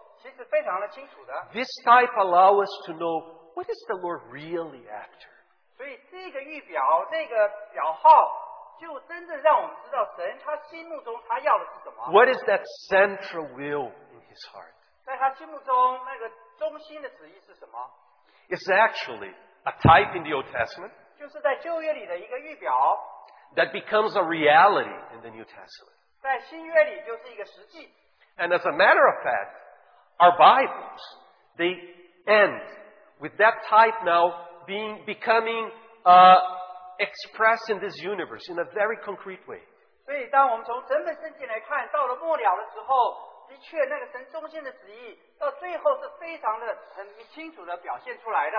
[1.52, 5.28] This type allows us to know what is the Lord really after.
[5.76, 14.72] 所以，这个预表这个表号，就真正让我们知道神他心目中他要的是什么， What is that central will in His heart?
[15.04, 17.90] 在他心目中那个中心的旨意是什么？
[18.48, 19.34] It's actually
[19.64, 22.72] a type in the Old Testament 就是在旧约里的一个预表，
[23.54, 25.92] that becomes a reality in the New Testament.
[26.20, 27.92] 在新约里就是一个实际。
[28.38, 29.52] And as a matter of fact,
[30.20, 31.00] our Bibles,
[31.56, 31.74] they
[32.26, 32.60] end
[33.20, 34.32] with that type now
[34.66, 35.70] being, becoming
[36.04, 36.36] uh,
[36.98, 39.60] expressed in this universe in a very concrete way.
[40.04, 48.56] 所以，当我们从整本圣经来看，到了末了的时候，的确那个神中心的旨意，到最后是非常的很清楚的表现出来的。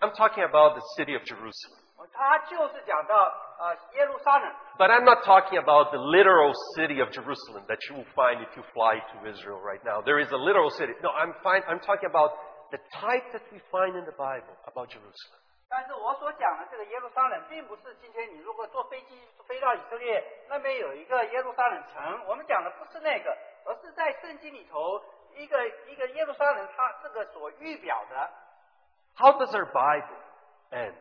[0.00, 1.77] I'm talking about the city of Jerusalem.
[2.12, 3.14] 他就是讲到
[3.58, 8.54] 呃耶路撒冷， But I'm not talking about the literal city of Jerusalem that you will find if
[8.56, 10.02] you fly to Israel right now.
[10.02, 10.92] There is a literal city.
[11.02, 12.34] No, I'm, fine, I'm talking about
[12.70, 15.40] the type that we find in the Bible about Jerusalem.
[15.68, 25.02] 但是我所讲的这个耶路撒冷，并不是今天你如果坐飞机飞到以色列那边有一个耶路撒冷城，我们讲的不是那个，而是在圣经里头
[25.34, 28.30] 一个一个耶路撒冷，它这个所预表的。
[29.16, 30.20] How does our Bible
[30.70, 30.94] end?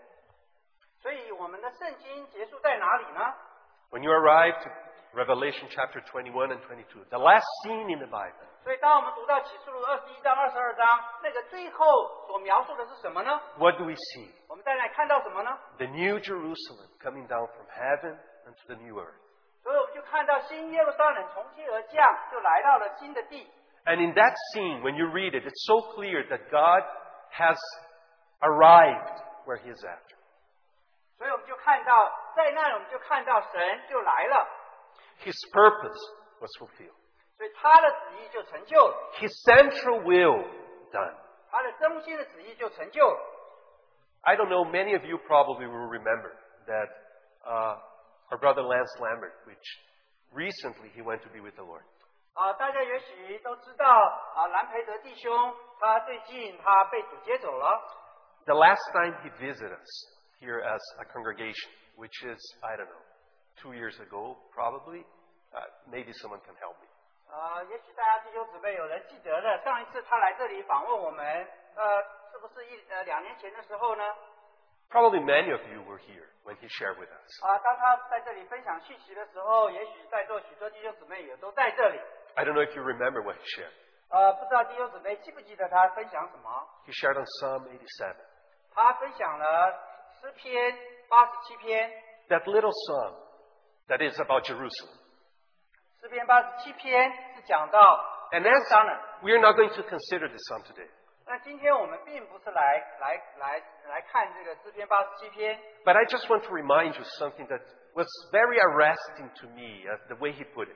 [1.01, 3.33] 所以我们的圣经结束在哪里呢？
[3.91, 4.69] When you arrive to
[5.13, 10.87] Revelation chapter 21 and 22, the last scene in the Bible, 所以当我们读到启示录二十一章、二十二章，
[11.21, 13.39] 那个最后所描述的是什么呢？
[13.57, 14.31] what do we see?
[14.47, 15.57] 我们在那里看到什么呢？
[15.77, 19.19] The new Jerusalem coming down from heaven unto the new earth.
[19.61, 23.47] 所以我们就看到新耶路撒冷从天而降，就来到了新的地。
[23.85, 26.83] And in that scene, when you read it, it's so clear that God
[27.31, 27.59] has
[28.39, 29.99] arrived where He is at.
[31.17, 34.47] 所以我们就看到，在那里我们就看到神就来了，
[35.19, 35.99] His purpose
[36.39, 36.95] was fulfilled.
[37.37, 40.43] 所以他的旨意就成就了， His central will
[40.91, 41.15] done.
[41.49, 43.19] 他的中心的旨意就成就了。
[44.21, 46.31] I don't know, many of you probably will remember
[46.67, 46.89] that
[47.45, 47.77] uh,
[48.31, 49.63] our brother Lance Lambert, which
[50.31, 51.83] recently he went to be with the Lord.
[52.33, 57.79] 啊，大家也许都知道啊，兰培德弟兄他最近他被主接走了。
[58.45, 63.03] The last time he visited us here as a congregation, which is, I don't know,
[63.61, 65.05] two years ago, probably.
[65.53, 66.89] Uh, maybe someone can help me.
[67.29, 71.25] 啊，也许大家弟兄姊妹有人记得的，上一次他来这里访问我们，
[71.75, 72.01] 呃，
[72.31, 74.03] 是不是一呃两年前的时候呢？
[74.89, 77.45] Probably many of you were here when he shared with us.
[77.45, 81.99] 啊，当他在这里分享信息的时候，也许在座许多弟兄姊妹也都在这里。
[82.35, 83.71] I don't know if you remember what he shared.
[84.09, 86.67] 呃，不知道弟兄姊妹记不记得他分享什么？
[86.87, 88.15] He shared on Psalm 87.
[88.73, 89.86] 他分享了
[90.21, 90.77] 诗篇
[91.09, 91.91] 八十七篇，
[92.29, 93.15] That little psalm
[93.87, 94.99] that is about Jerusalem.
[96.01, 97.79] 诗篇八十七篇是讲到
[98.31, 98.99] And 耶路 as 撒冷。
[99.21, 100.89] we are not going to consider this psalm today.
[101.25, 107.61] 那今天我们并不是来来来来看这个诗篇八十七篇， But I just want to remind you something that
[107.93, 110.75] was very arresting to me, uh, the way he put it.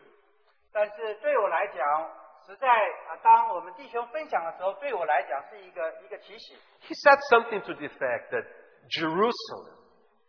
[0.72, 2.12] 但是对我来讲，
[2.46, 6.58] 实在啊，当我们弟兄分享的时候，对我来讲是一个一个提醒。
[6.84, 8.46] He said something to the effect that
[8.90, 9.76] Jerusalem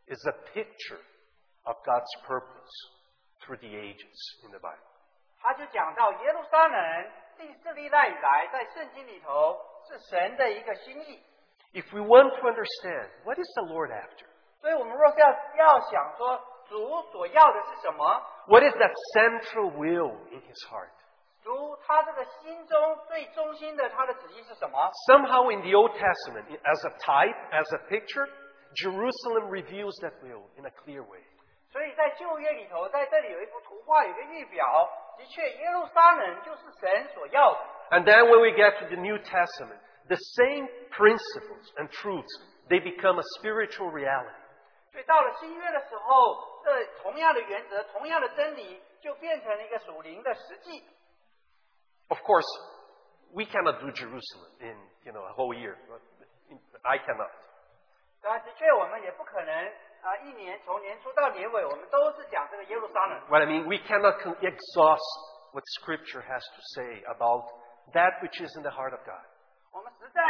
[0.07, 1.01] is a picture
[1.65, 2.73] of God's purpose
[3.45, 4.85] through the ages in the Bible.
[5.41, 11.23] 他就讲到耶路撒冷历世历代以来，在圣经里头是神的一个心意。
[11.73, 14.27] If we want to understand what is the Lord after,
[14.61, 20.91] 所以，我们若是要要想说主所要的是什么， what is that central will in his heart?
[21.45, 24.91] 主他这个心中最中心的他的旨意是什么？
[25.07, 28.29] Somehow in the Old Testament, as a type, as a picture,
[28.75, 31.23] Jerusalem reveals that will in a clear way.
[31.71, 34.89] 所以在旧约里头，在这里有一幅图画，有一个预表，
[35.19, 37.61] 的确耶路撒冷就是神所要的。
[37.91, 42.33] And then when we get to the New Testament, the same principles and truths,
[42.69, 44.33] they become a spiritual reality.
[44.93, 50.83] 所以到了新约的时候，这同样的原则、同样的真理，就变成了一个属灵的实际。
[52.09, 52.49] Of course,
[53.33, 55.77] we cannot do Jerusalem in, you know, a whole year.
[56.83, 57.31] I cannot.
[58.23, 59.55] 啊，的确，我们也不可能
[60.03, 63.21] 啊，一年从年初到年尾，我们都是讲这个耶路撒冷。
[63.29, 67.47] What I mean, we cannot con- exhaust what Scripture has to say about
[67.95, 69.25] that which is in the heart of God.
[69.73, 70.23] 我们实在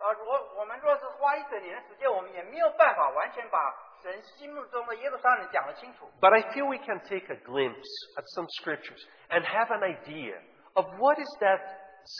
[0.00, 3.58] 呃，若我们若是花一整年的时间，我们也没有办法完全把
[4.02, 6.10] 神心目中的耶路撒冷讲得清楚。
[6.20, 10.40] But I feel we can take a glimpse at some Scriptures and have an idea
[10.74, 11.60] of what is that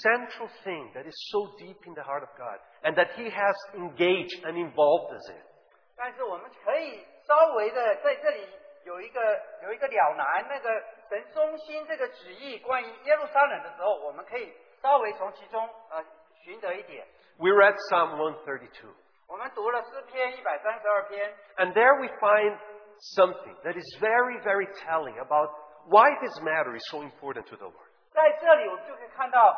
[0.05, 3.57] central thing that is so deep in the heart of God and that He has
[3.75, 5.43] engaged and involved us in.
[5.97, 8.49] 但是我们可以稍微的在这里
[8.85, 9.21] 有一个
[9.63, 10.71] 有一个了难，那个
[11.09, 16.03] 神中心这个旨意关于耶路撒冷的时候，我们可以稍微从其中呃
[16.45, 17.07] 寻得一点。
[17.39, 18.93] We read Psalm 132.
[19.29, 22.59] 我们读了诗篇一百三十二篇， And there we find
[23.15, 25.51] something that is very, very telling about
[25.87, 27.84] why this matter is so important to the Lord.
[28.16, 29.56] 在这里我们就可以看到，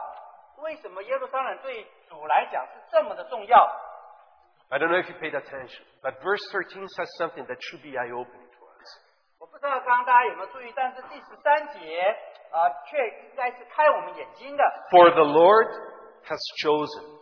[0.58, 3.72] 为什么耶路撒冷对主来讲是这么的重要。
[4.70, 8.50] I don't know if you paid attention, but verse 13 says something that should be eye-opening
[8.58, 9.00] to us.
[9.40, 12.02] 我不知道刚刚大家有没有注意，但是第十三节
[12.52, 12.98] 啊，却
[13.30, 14.64] 应该是开我们眼睛的。
[14.90, 15.70] For the Lord
[16.26, 17.18] has chosen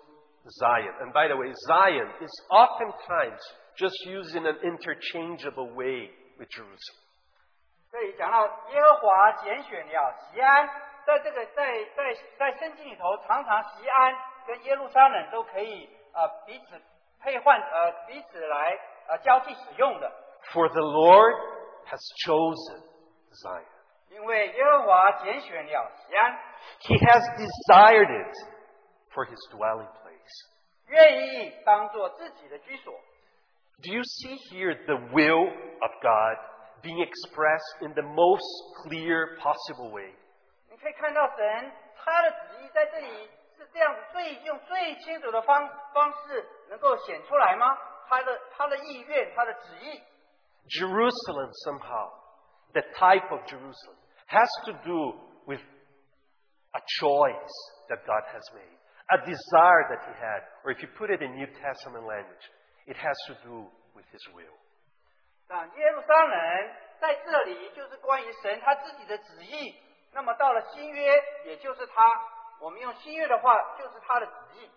[0.48, 0.94] Zion.
[1.02, 3.42] And by the way, Zion is oftentimes
[3.76, 7.04] just used in an interchangeable way with Jerusalem.
[7.92, 10.70] 这里讲到耶和华拣选了锡安。
[11.06, 14.16] 在这个在在在圣经里头，常常锡安
[14.48, 16.82] 跟耶路撒冷都可以呃彼此
[17.22, 18.78] 配换呃彼此来
[19.08, 20.12] 呃交替使用的。
[20.52, 21.36] For the Lord
[21.88, 22.82] has chosen
[23.44, 23.66] Zion.
[24.10, 26.40] 因为耶和华拣选了锡安。
[26.82, 28.36] He has desired it
[29.14, 30.50] for his dwelling place.
[30.88, 32.94] 愿意当做自己的居所。
[33.84, 35.50] Do you see here the will
[35.82, 36.38] of God
[36.82, 38.46] being expressed in the most
[38.84, 40.14] clear possible way?
[40.86, 43.28] 你可可以看到神他的旨意在这里
[43.58, 47.76] 是这样子最用最清楚的方方式能够显出来吗？
[48.08, 50.04] 他的他的意愿，他的旨意。
[50.68, 52.12] Jerusalem somehow,
[52.74, 55.18] the type of Jerusalem, has to do
[55.48, 55.62] with
[56.74, 57.56] a choice
[57.90, 58.78] that God has made,
[59.10, 62.52] a desire that He had, or if you put it in New Testament language,
[62.86, 64.54] it has to do with His will.
[65.48, 69.82] 那耶路撒冷在这里就是关于神他自己的旨意。
[70.15, 72.03] 那么到了新约，也就是他，
[72.61, 74.71] 我们用新约的话，就是他的旨意。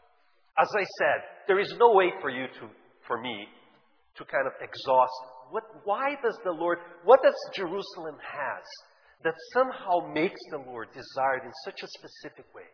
[0.55, 2.69] As I said, there is no way for you to,
[3.07, 3.49] for me,
[4.15, 8.63] to kind of exhaust what, why does the Lord, what does Jerusalem has
[9.23, 12.69] that somehow makes the Lord desired in such a specific way?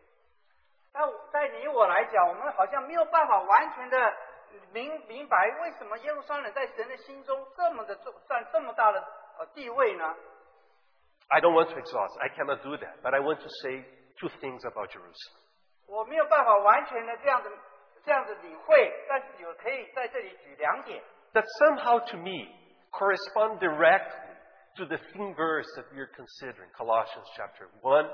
[0.92, 3.96] 那在你我来讲，我们好像没有办法完全的
[4.72, 9.00] 明明白为什么耶路撒冷在神的心中这么的重占这么大的
[9.38, 10.14] 呃地位呢？
[11.29, 12.13] I don't want to exhaust.
[12.21, 13.01] I cannot do that.
[13.01, 13.83] But I want to say
[14.19, 15.41] two things about Jerusalem.
[15.87, 17.49] 我没有办法完全的这样子
[18.03, 21.03] 这样子领会，但是有可以在这里举两点。
[21.33, 22.47] That somehow to me
[22.91, 24.35] correspond directly
[24.77, 28.09] to the theme verse that we are considering, Colossians chapter 1,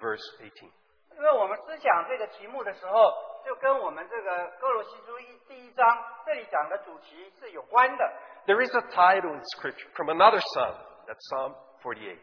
[0.00, 0.70] verse 18.
[1.16, 3.12] 因为我们思想这个题目的时候，
[3.44, 5.84] 就跟我们这个歌罗西书一第一章
[6.24, 8.12] 这里讲的主题是有关的。
[8.46, 10.76] There is a title in Scripture from another psalm,
[11.06, 12.17] that Psalm 48.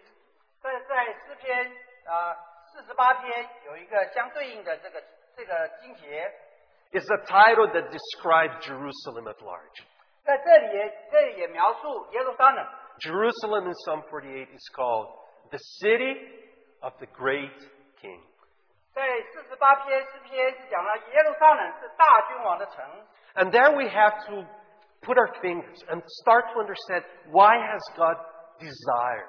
[0.62, 1.72] 在在诗篇
[2.06, 2.36] 啊
[2.72, 5.02] 四十八篇有一个相对应的这个
[5.36, 6.32] 这个经节，
[6.92, 9.84] It's a title that describes Jerusalem at large.
[10.24, 12.66] 在这里也这里也描述耶路撒冷。
[12.98, 15.08] Jerusalem in Psalm 48 is called
[15.50, 16.14] the city
[16.80, 17.56] of the great
[18.00, 18.20] king.
[18.92, 19.02] 在
[19.32, 22.84] 四十八篇诗篇是讲了耶路撒冷是大君王的城，
[23.34, 24.44] And there we have to
[25.00, 28.18] put our fingers and start to understand why has God
[28.58, 29.28] desired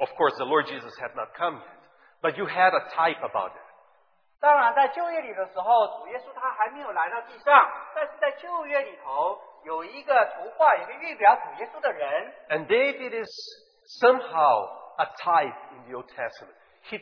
[0.00, 1.80] of course, the Lord Jesus had not come yet,
[2.20, 3.60] but you had a type about it.
[4.40, 12.34] 当然，在旧约里的时候，主耶稣他还没有来到地上，但是在旧约里头有一个图画，有一个预表主耶稣的人。
[12.50, 13.30] And David is
[14.02, 14.68] somehow
[14.98, 16.54] a type in the Old Testament.
[16.90, 17.00] He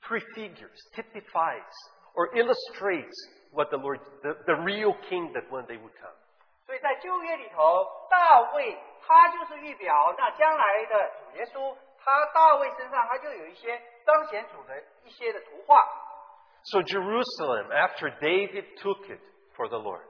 [0.00, 1.74] prefigures, typifies,
[2.14, 3.14] or illustrates
[3.52, 6.16] what the Lord, the, the real king that one day would come.
[6.64, 15.84] 所以在旧约里头，大卫他就是预表那将来的主耶稣， 他大卫身上他就有一些彰显主的一些的图画。
[16.64, 19.20] So Jerusalem, after David took it
[19.56, 20.04] for the Lord,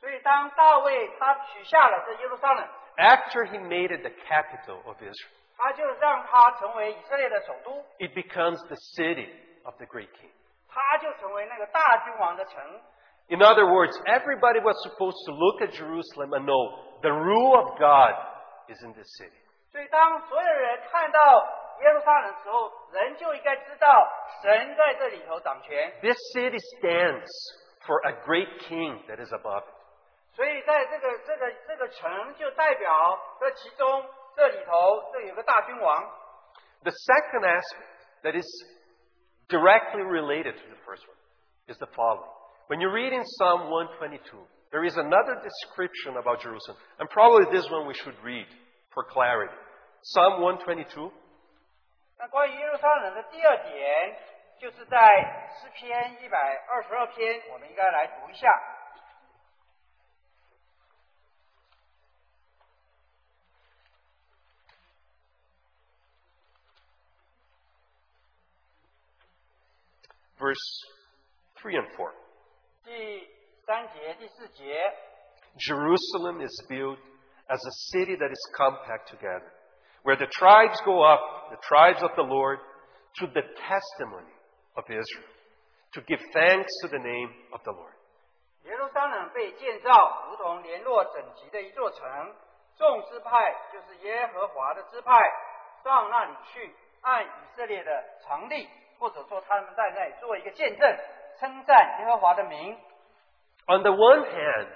[0.00, 9.28] 所以当大卫他取下了这耶路撒冷， after he made it the capital of Israel, 他就让他成为以色列的首都， it becomes the city
[9.64, 10.32] of the great king.
[10.68, 12.60] 他就成为那个大君王的城。
[13.28, 17.78] In other words, everybody was supposed to look at Jerusalem and know the rule of
[17.78, 18.14] God
[18.68, 19.38] is in this city.
[19.76, 21.48] 所以当所有人看到
[21.80, 24.08] 耶路撒冷的时候，人就应该知道
[24.42, 25.92] 神在这里头掌权。
[26.00, 27.26] This city stands
[27.86, 29.74] for a great king that is above it.
[30.34, 34.04] 所以在这个这个这个城就代表这其中
[34.36, 36.02] 这里头这有个大君王。
[36.82, 38.46] The second aspect that is
[39.48, 41.16] directly related to the first one
[41.66, 42.30] is the following.
[42.68, 47.68] When you read in Psalm 122, there is another description about Jerusalem, and probably this
[47.70, 48.46] one we should read
[48.94, 49.54] for clarity.
[50.02, 51.12] Psalm 122,
[52.18, 54.16] 那关于耶路撒冷的第二点，
[54.58, 58.48] 就是在诗篇一百二十二篇，我们应该来读一下。
[70.38, 70.58] verse
[71.62, 72.12] 3 and 4.
[72.84, 73.28] 第
[73.64, 74.92] 三节、第四节，
[75.56, 76.98] Jerusalem is built
[77.46, 79.52] as a city that is compact together,
[80.06, 81.20] where the tribes go up,
[81.50, 82.58] the tribes of the Lord,
[83.20, 84.34] to the testimony
[84.76, 85.30] of Israel,
[85.94, 87.94] to give thanks to the name of the Lord.
[88.64, 92.34] 耶路撒冷被建造，如同联络整齐的一座城。
[92.74, 95.12] 众支派就是耶和华的支派，
[95.84, 98.66] 上那里去，按以色列的常例，
[98.98, 100.98] 或者说他们在那里做一个见证，
[101.38, 102.74] 称赞耶和华的名。
[103.66, 104.68] On the one hand,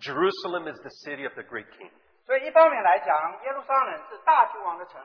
[0.00, 1.90] Jerusalem is the city of the great king.
[2.28, 5.00] 所以一方面来讲，耶路撒冷是大君王的城；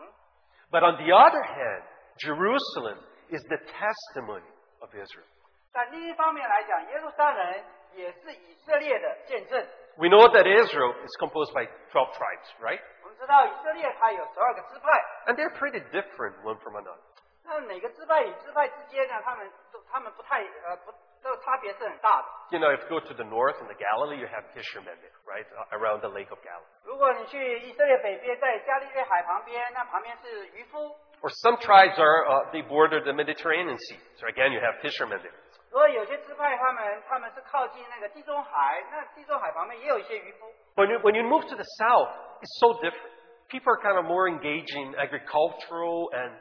[0.71, 1.83] But on the other hand,
[2.17, 2.97] Jerusalem
[3.29, 4.47] is the testimony
[4.79, 5.25] of Israel.
[5.71, 9.67] 但另一方面来讲，耶路撒冷也是以色列的见证。
[9.97, 12.79] We know that Israel is composed by 12 tribes, right?
[13.03, 14.89] 我们知道以色列它有十二个支派，
[15.27, 16.97] And they're pretty different one from another.
[17.43, 20.93] 那每个支派与支派之间呢，他们都他们不太呃不，
[21.23, 22.27] 这个差别是很大的。
[22.51, 25.13] You know, if you go to the north in the Galilee, you have fishermen there,
[25.27, 25.45] right?
[25.51, 26.65] Uh, Around the Lake of Galilee.
[26.83, 30.95] 如果你去以色列北边，在加利利海旁边，那旁边是渔夫。
[31.21, 33.99] Or some tribes are, uh, they border the Mediterranean Sea.
[34.15, 35.35] So again, you have fishermen there.
[35.69, 40.51] 如果有些支派他们他们是靠近那个地中海，那地中海旁边也有一些渔夫。
[40.75, 42.09] When you, when you move to the south,
[42.41, 43.11] it's so different.
[43.49, 46.33] People are kind of more engaged in agricultural and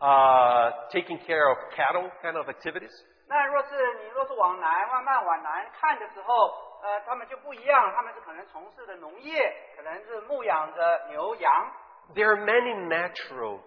[0.00, 2.92] uh, taking care of cattle kind of activities.
[3.28, 6.34] 那若是你若是往南慢慢往南看的时候，
[6.82, 11.72] 呃，他们就不一样，他们是可能从事的农业，可能是牧养着牛羊。
[12.14, 13.60] There are many natural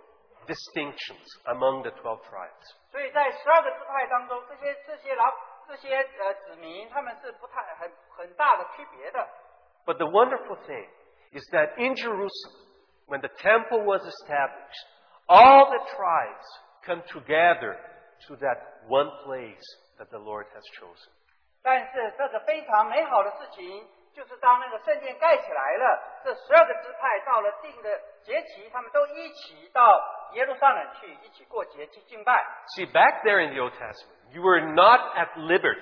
[0.45, 2.75] distinctions among the 12 tribes.
[2.91, 5.33] 所以在十二个支派当中，这些这些老
[5.67, 9.27] 这些呃子民，他们是不太很很大的区别的。
[9.85, 10.87] But the wonderful thing
[11.31, 12.65] is that in Jerusalem,
[13.07, 14.85] when the temple was established,
[15.27, 16.45] all the tribes
[16.85, 17.77] come together
[18.28, 19.64] to that one place
[19.98, 21.12] that the Lord has chosen.
[32.74, 35.80] See, back there in the Old Testament, you were not at liberty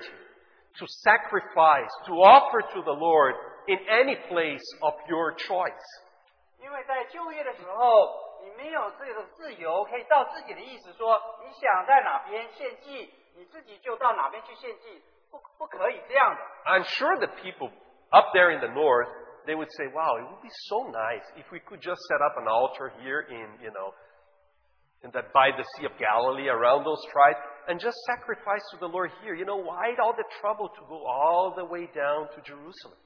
[0.79, 3.35] to sacrifice, to offer to the Lord
[3.67, 5.87] in any place of your choice.
[6.61, 8.28] 因为在旧约的时候。
[8.42, 16.40] 你没有这个自由，可以照自己的意思说，你想在哪边献祭，你自己就到哪边去献祭，不不可以这样的。
[16.64, 17.70] I'm sure the people
[18.10, 19.08] up there in the north,
[19.46, 22.36] they would say, wow, it would be so nice if we could just set up
[22.38, 23.92] an altar here in, you know,
[25.02, 27.38] in that by the Sea of Galilee around those tribes
[27.68, 29.34] and just sacrifice to the Lord here.
[29.34, 32.96] You know, why all the trouble to go all the way down to Jerusalem?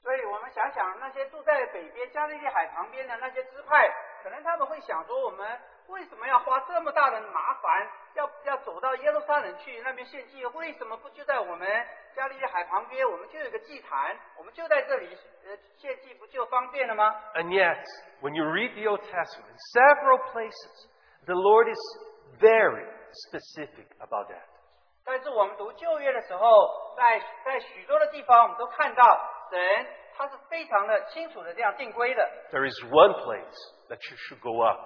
[0.00, 3.92] 所以我们想想，那些住在北边加利利海旁边的那些支派，
[4.23, 10.45] 可能他们会想说，我们为什么要花这么大的麻烦，要要走到耶路撒冷去那边献祭？
[10.45, 11.67] 为什么不就在我们
[12.15, 17.83] 加利利海旁边，我们就有个祭坛，我们就在这里呃献祭，不就方便了吗？And yet,
[18.21, 20.87] when you read the Old Testament, in several places,
[21.25, 21.79] the Lord is
[22.39, 22.87] very
[23.27, 24.47] specific about that.
[25.05, 29.03] 但是我们读旧约的时候，在在许多的地方，我们都看到
[29.51, 29.59] 神
[30.15, 32.23] 他是非常的清楚的这样定规的。
[32.51, 33.57] There is one place
[33.92, 34.78] that you should go up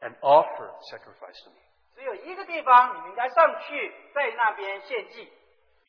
[0.00, 1.56] and offer sacrifice to me.
[1.94, 5.30] 只有一个地方你们应该上去，在那边献祭，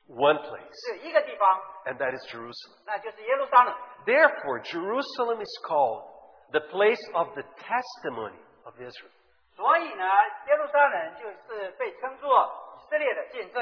[0.09, 2.83] One place, 只有一个地方， and that is Jerusalem.
[2.85, 3.73] 那就是耶路撒冷。
[4.05, 6.03] Therefore, Jerusalem is called
[6.51, 9.11] the place of the testimony of Israel.
[9.55, 10.05] 所以呢，
[10.47, 13.61] 耶路撒冷就是被称作以色列的见证。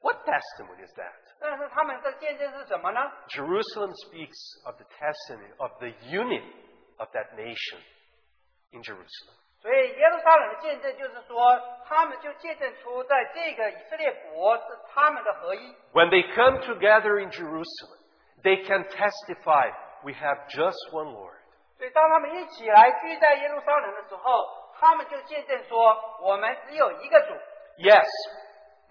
[0.00, 1.12] What testimony is that?
[1.38, 3.00] 但是他们的见证是什么呢？
[3.28, 6.52] Jerusalem speaks of the testimony of the unity
[6.96, 7.78] of that nation
[8.72, 9.34] in Jerusalem.
[9.60, 15.74] 所以耶路撒冷的见证就是说，他们就见证出在这个以色列国是他们的合一。
[15.92, 17.98] When they come together in Jerusalem,
[18.42, 19.70] they can testify
[20.02, 21.38] we have just one Lord.
[21.78, 24.46] 所以当他们一起来聚在耶路撒冷的时候，
[24.78, 27.34] 他们就见证说，我们只有一个主。
[27.78, 28.06] Yes,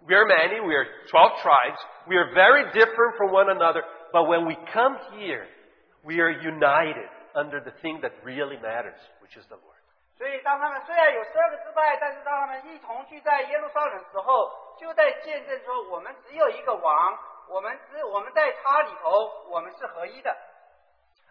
[0.07, 4.25] we are many, we are 12 tribes, we are very different from one another, but
[4.27, 5.45] when we come here,
[6.03, 9.77] we are united under the thing that really matters, which is the Lord.
[10.15, 17.17] 所以当他们虽然有十二个支派，但是当他们一同聚在耶路撒冷的时候，就在见证说，我们只有一个王，
[17.49, 20.36] 我们只我们在他里头，我们是合一的。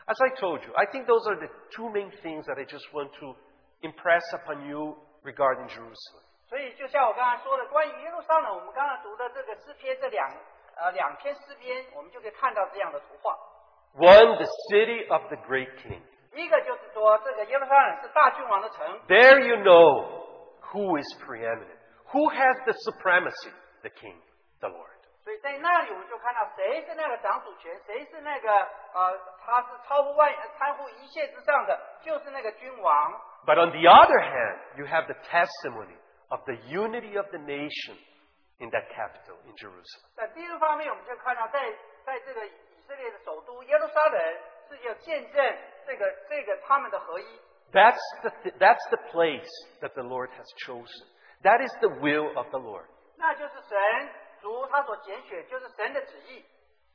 [0.05, 2.91] As I told you, I think those are the two main things that I just
[2.93, 3.37] want to
[3.83, 6.27] impress upon you regarding Jerusalem.
[6.49, 10.29] 所以就像我刚才说的，关于耶路撒冷，我们刚才读的这个诗篇这两
[10.75, 13.39] 呃两篇诗篇，我们就可以看到这样的图画。
[13.97, 16.01] One, the city of the great king.
[16.35, 20.25] 一个就是说，这个耶路撒冷是大君王的城， There you know
[20.73, 21.77] who is preeminent,
[22.09, 24.17] who has the supremacy, the king,
[24.61, 24.89] the Lord.
[25.23, 33.13] 所以在那里我们就看到谁是那个掌主权，谁是那个呃他是超乎万呃参乎一切之上的，就是那个君王。
[33.47, 35.97] But on the other hand, you have the testimony
[36.29, 37.97] of the unity of the nation
[38.59, 40.03] in that capital, in Jerusalem.
[40.17, 41.61] 在第一个方面，我们就看到在
[42.05, 42.53] 在这个以
[42.87, 44.39] 色列的首都耶路撒冷
[44.69, 47.27] 是要见证这个这个他们的合一。
[47.73, 49.49] That's the, th- that's the place
[49.81, 51.07] that the Lord has chosen.
[51.43, 52.87] That is the will of the Lord.
[53.17, 53.79] 那就是神
[54.41, 56.45] 主他所拣选，就是神的旨意。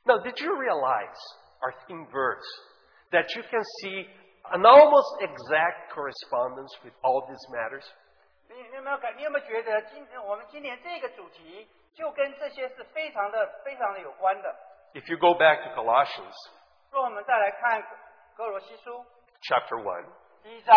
[0.06, 1.18] Now, did you realize,
[1.62, 2.46] our theme verse,
[3.12, 4.08] that you can see
[4.52, 7.86] an almost exact correspondence with all these matters?
[8.48, 9.18] 你 你你有没有感？
[9.18, 14.56] 你有没有觉得今我们今年这个主题就跟这些是非常的非常的有关的？
[14.94, 16.34] If you go back to Colossians
[16.92, 17.82] 若我们再来看
[18.36, 19.06] 哥罗西书
[19.42, 20.06] chapter 1,
[20.44, 20.74] 第一章，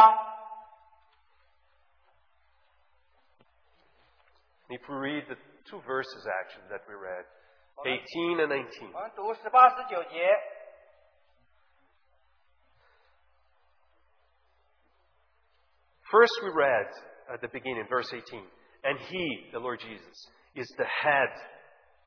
[4.68, 7.24] if we read the two verses actually that we read,
[7.84, 8.92] 18 and 19.
[8.92, 10.28] 我们读十八十九节。
[16.10, 16.88] First, we read
[17.32, 18.44] at the beginning, verse 18,
[18.82, 21.30] and He, the Lord Jesus, is the head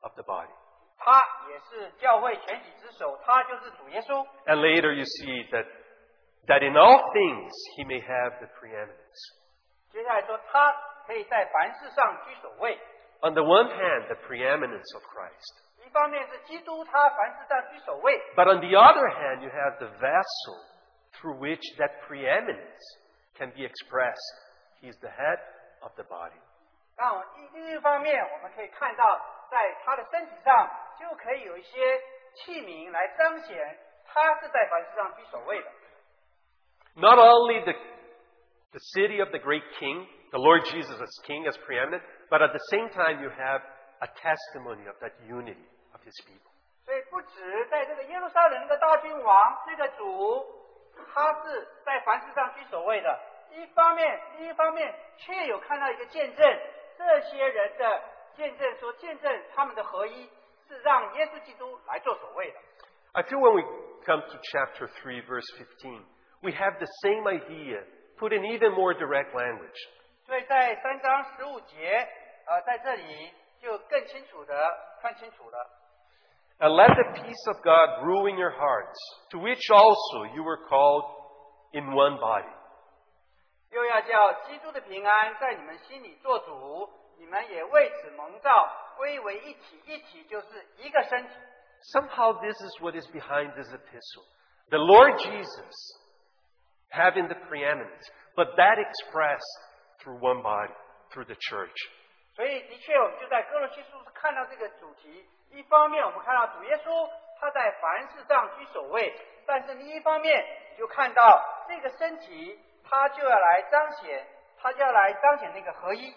[0.02, 0.52] of the body.
[0.98, 4.26] 他也是教会全体之首，他就是主耶稣。
[4.46, 5.66] And later you see that,
[6.46, 9.38] that in all things He may have the preeminence.
[9.90, 10.72] 接下来说，他
[11.06, 12.78] 可以在凡事上居首位。
[13.20, 15.62] On the one hand, the preeminence of Christ.
[15.84, 20.56] 一方面是基督他凡事上居首位， But on the other hand, you have the vessel
[21.12, 22.82] through which that preeminence
[23.36, 24.18] can be expressed.
[24.80, 25.38] He's the head
[25.80, 26.40] of the body.
[26.96, 30.69] 那我另另一方面，我们可以看到， 在他的身体上
[30.99, 31.99] 就可以有一些
[32.33, 35.67] 器皿来彰显他是在凡事上居首位的。
[36.95, 37.73] Not only the,
[38.71, 42.51] the city of the great king, the Lord Jesus as king, as preeminent, but at
[42.51, 43.61] the same time you have
[44.01, 46.51] a testimony of that unity of his people.
[46.85, 50.45] 所以不止在这个耶路撒冷的大君王这个主，
[51.13, 53.19] 他是在凡事上居首位的。
[53.51, 56.59] 一方面，另一方面却有看到一个见证，
[56.97, 58.03] 这些人的
[58.36, 60.28] 见证说，见证他们的合一
[60.68, 62.58] 是让耶稣基督来做首位的。
[63.12, 63.62] I feel when we
[64.04, 66.04] come to chapter 3, verse 15,
[66.42, 67.84] we have the same idea,
[68.18, 69.76] put in even more direct language.
[70.26, 72.08] 所以在三章十五节，
[72.46, 74.54] 呃，在这里就更清楚的
[75.00, 75.70] 看清楚了。
[76.58, 78.96] And let the peace of God rule in your hearts,
[79.30, 81.04] to which also you were called
[81.72, 82.52] in one body.
[83.70, 86.88] 又要叫基督的平安在你们心里做主，
[87.19, 91.33] 你们也为此蒙召，归为一体，一体就是一个身体。
[91.93, 94.25] Somehow this is what is behind this epistle.
[94.69, 95.75] The Lord Jesus
[96.89, 99.43] having the preeminence, but that expressed
[100.01, 100.73] through one body,
[101.11, 101.75] through the church.
[102.35, 105.27] 所以，的确，我们就在哥罗西书看到这个主题。
[105.51, 107.09] 一方面，我们看到主耶稣
[107.39, 109.11] 他在凡事上居首位；
[109.45, 110.45] 但是另一方面，
[110.77, 114.25] 就看到这个身体，他就要来彰显，
[114.57, 116.13] 他就要来彰显那个合一。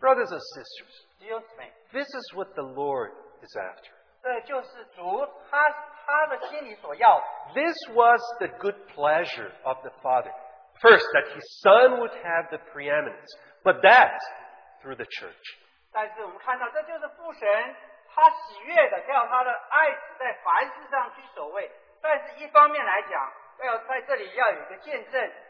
[0.00, 3.90] Brothers and sisters, 弟兄姊妹， this is what the Lord is after.
[4.22, 5.62] 这就是主他
[6.04, 7.54] 他的心里所要的。
[7.54, 10.32] This was the good pleasure of the Father.
[10.80, 13.30] First, that his Son would have the preeminence,
[13.62, 14.20] but that
[14.82, 15.56] through the church.
[15.92, 17.48] 但是我们看到，这就是父神
[18.12, 21.70] 他喜悦的，要他的爱子在凡事上居首位。
[22.02, 23.32] 但是一方面来讲，
[23.64, 25.49] 要在这里要有一个见证，见证那个合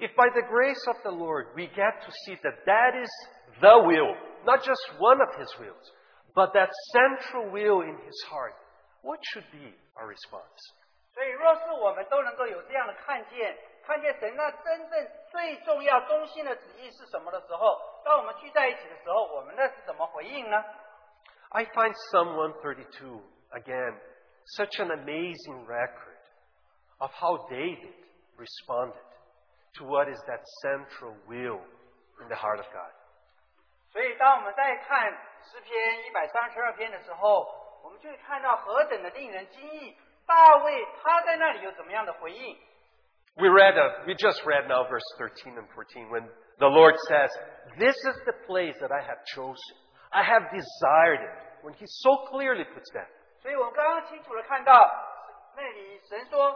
[0.00, 3.10] If by the grace of the Lord we get to see that that is
[3.60, 4.14] the will,
[4.44, 5.92] not just one of his wills,
[6.34, 8.54] but that central will in his heart,
[9.02, 10.74] what should be our response?
[11.12, 20.64] 所以，若是我们都能够有这样的看见，看见神那真正最重要、中心的旨意是什么的时候，当我们聚在一起的时候，我们那是怎么回应呢？
[21.50, 23.20] I find Psalm 132,
[23.50, 23.98] again,
[24.56, 26.16] such an amazing record
[26.98, 27.94] of how David
[28.36, 29.04] responded
[29.78, 31.60] to what is that central will
[32.20, 32.92] in the heart of God.
[33.92, 35.10] 所以，当我们在看
[35.42, 37.46] 诗篇一百三十二篇的时候，
[37.82, 39.96] 我们就会看到何等的令人惊异。
[40.26, 42.56] 大卫他在那里有怎么样的回应？
[43.36, 46.28] We read, uh, we just read now verse 13 and 14 when
[46.58, 47.30] the Lord says,
[47.78, 49.76] This is the place that I have chosen.
[50.10, 51.34] I have desired it.
[51.62, 53.08] When He so clearly puts that.
[53.42, 54.72] 所以我们刚刚清楚的看到，
[55.56, 56.54] 那里神说：“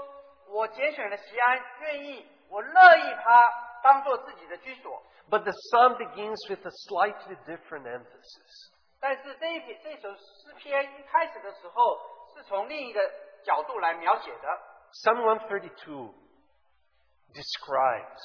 [0.50, 5.02] 我拣选了西安，愿意，我乐意他当做自己的居所。
[5.30, 8.72] But the psalm begins with a slightly different emphasis.
[9.00, 12.00] ”但是这一篇这首诗篇一开始的时候，
[12.34, 13.00] 是从另一个
[13.44, 14.48] 角度来描写的。
[14.92, 16.14] Psalm 132
[17.32, 18.20] describes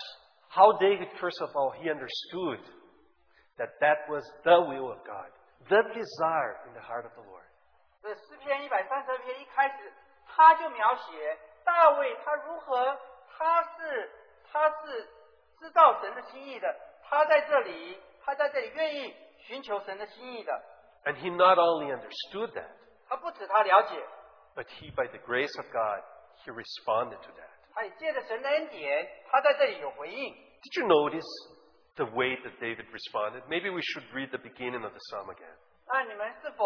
[0.49, 2.61] how David, first of all, he understood
[3.59, 5.31] that that was the will of God,
[5.68, 7.45] the desire in the heart of the Lord.
[8.01, 9.93] 这诗篇一百三十二篇一开始，
[10.27, 12.97] 他就描写大卫他如何，
[13.38, 14.12] 他是
[14.51, 15.07] 他是
[15.60, 20.64] 知道神的心意的，他在这里，他在这里愿意寻求神的心意的。
[21.05, 22.70] And he not only understood that,
[23.07, 24.03] 他不止他了解，
[24.55, 26.03] but he, by the grace of God,
[26.43, 27.49] he responded to that.
[27.74, 30.34] 他也借着神的恩典，他在这里有回应。
[30.62, 31.26] Did you notice
[31.95, 33.43] the way that David responded?
[33.47, 35.55] Maybe we should read the beginning of the psalm again.
[35.88, 36.66] 那你们是否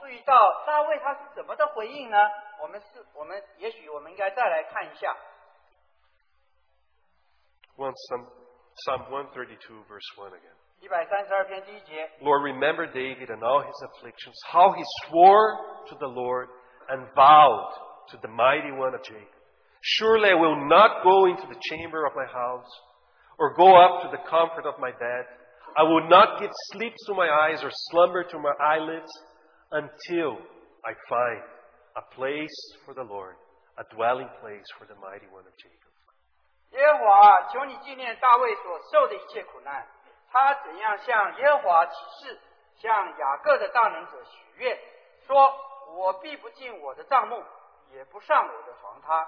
[0.00, 0.34] 注意到
[0.66, 2.16] 大卫他是怎么的回应呢？
[2.60, 5.14] 我们是，我们也许我们应该再来看一下。
[7.76, 8.26] Once some,
[8.84, 10.56] Psalm 132, verse 1 again.
[10.80, 16.48] 一百三十二篇第一节， Lord, remember David and all his afflictions, how he swore to the Lord
[16.88, 17.72] and vowed
[18.10, 19.28] to the mighty one of Jacob.
[19.80, 22.68] Surely I will not go into the chamber of my house
[23.38, 25.26] or go up to the comfort of my bed.
[25.74, 29.10] I will not give sleep to my eyes or slumber to my eyelids
[29.70, 30.36] until
[30.82, 31.42] I find
[31.96, 32.52] a place
[32.84, 33.36] for the Lord,
[33.78, 35.78] a dwelling place for the mighty one of Jacob.
[36.72, 39.86] 耶和华，求你纪念大卫所受的一切苦难，
[40.30, 42.40] 他怎样向耶和华起誓，
[42.76, 44.78] 向雅各的大能者许愿，
[45.26, 45.54] 说：
[45.96, 47.42] 我必不进我的帐幕，
[47.92, 49.26] 也不上我的床榻，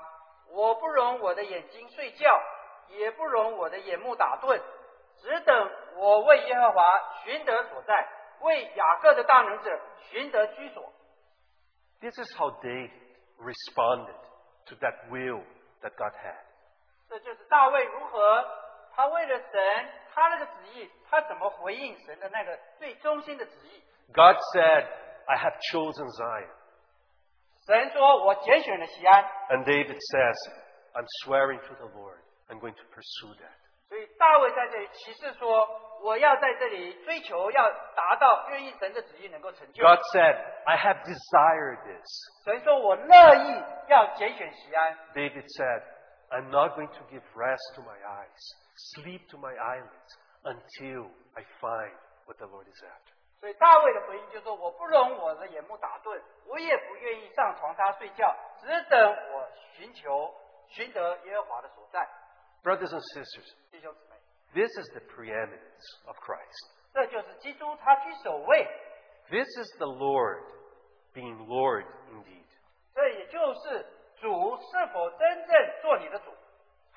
[0.48, 2.40] 我不容我的眼睛睡觉，
[2.88, 4.58] 也不容我的眼目打盹，
[5.21, 6.83] 只等我为耶和华
[7.23, 8.07] 寻得所在，
[8.41, 10.91] 为雅各的大能者寻得居所。
[12.01, 12.91] This is how David
[13.39, 14.15] responded
[14.67, 15.43] to that will
[15.81, 16.39] that God had.
[17.09, 18.45] 这就是大卫如何，
[18.93, 23.83] 他为了神，他那个旨意，他怎么回应神的那个最中心的旨意。
[24.13, 24.87] God said,
[25.25, 26.49] "I have chosen Zion."
[27.65, 29.23] 神说，我拣选了锡安。
[29.49, 30.35] And David says,
[30.93, 33.57] "I'm swearing to the Lord, I'm going to pursue that."
[33.89, 35.67] 所以大卫在这里启示说
[36.05, 39.83] ：“我要在这里追求，要达到愿意神的旨意能够成就。
[39.83, 42.05] God said, I have desired this.
[42.45, 44.95] ”神说：“我乐意要拣选西安。
[45.15, 45.81] David said,
[46.29, 48.55] I'm not going to give rest to my eyes,
[48.93, 50.13] sleep to my eyelids,
[50.43, 51.93] until I find
[52.27, 53.17] what the Lord is after.
[53.39, 60.31] 所以大卫的回应就是说：“我不容我的眼目打盹，我也不愿意上床榻睡觉，只等我寻求
[60.67, 62.07] 寻得耶和华的所在。
[62.62, 64.16] Brothers and sisters, ”弟兄姊妹，
[64.54, 66.70] this is the preeminence of Christ.
[66.92, 68.66] 这就是基督他居首位，
[69.30, 70.42] This is the Lord
[71.12, 72.46] being Lord indeed.
[72.94, 73.86] 这也就是
[74.20, 76.32] 主是否真正做你的主。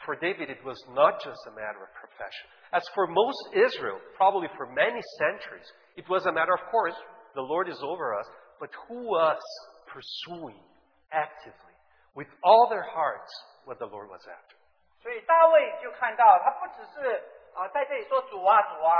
[0.05, 2.47] For David, it was not just a matter of profession.
[2.71, 5.65] As for most Israel, probably for many centuries,
[5.95, 6.95] it was a matter of course,
[7.33, 8.27] the Lord is over us,
[8.59, 9.41] but who was
[9.87, 10.61] pursuing
[11.11, 11.73] actively,
[12.13, 13.31] with all their hearts,
[13.65, 14.55] what the Lord was after?
[15.02, 17.22] 所以大卫就看到，他不只是
[17.54, 18.94] 啊、在这里说主啊主啊，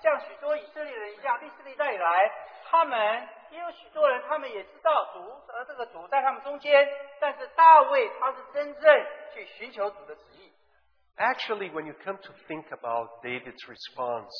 [0.00, 2.30] 像许多以色列人一样，历史历代以来，
[2.70, 5.20] 他们也有许多人，他们也知道主
[5.52, 6.88] 而这个主在他们中间，
[7.18, 10.52] 但是大卫他是真正去寻求主的旨意。
[11.16, 14.30] Actually, when you come to think about David's response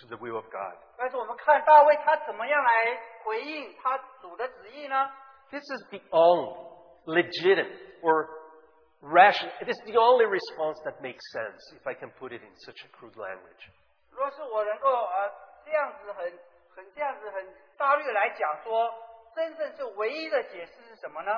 [0.00, 5.08] to the will of God, 但是我们看大卫他怎么样来回应他主的旨意呢
[5.50, 6.56] ？this is the only
[7.04, 8.41] legitimate or
[9.01, 12.53] rational, it is the only response that makes sense, if I can put it in
[12.65, 13.69] such a crude language.
[14.11, 15.31] 若是我能够呃
[15.65, 16.25] 这样子很
[16.75, 17.45] 很这样子很
[17.77, 18.91] 大略来讲说，
[19.35, 21.31] 真正是唯一的解释是什么呢？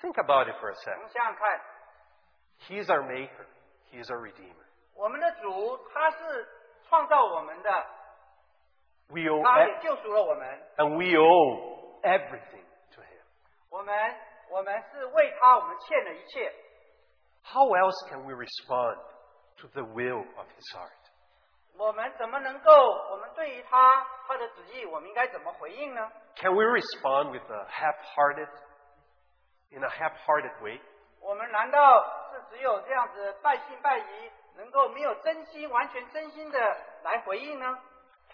[0.00, 0.98] Think about it for a 我 second.
[1.00, 1.60] 们想想看，
[2.68, 3.46] He is our Maker.
[3.90, 4.64] He is our Redeemer.
[4.94, 6.48] 我们的主他是
[6.88, 7.70] 创造我们的，
[9.08, 10.46] We owe, 他也 e- 救赎了我们。
[10.76, 12.64] and we owe everything
[12.94, 13.22] to Him.
[13.70, 14.16] 我们
[14.50, 16.52] 我们是为他，我们欠了一切。
[17.48, 18.96] How else can we respond
[19.58, 20.90] to the will of His heart?
[21.76, 22.70] 我们怎么能够？
[23.10, 26.10] 我们对于他他的旨意，我们应该怎么回应呢？
[26.36, 28.48] Can we respond with a half-hearted,
[29.70, 30.80] in a half-hearted way?
[31.20, 36.58] 我们难道是只有这样子半信半疑，能够没有真心、完全真心的
[37.02, 37.78] 来回应呢？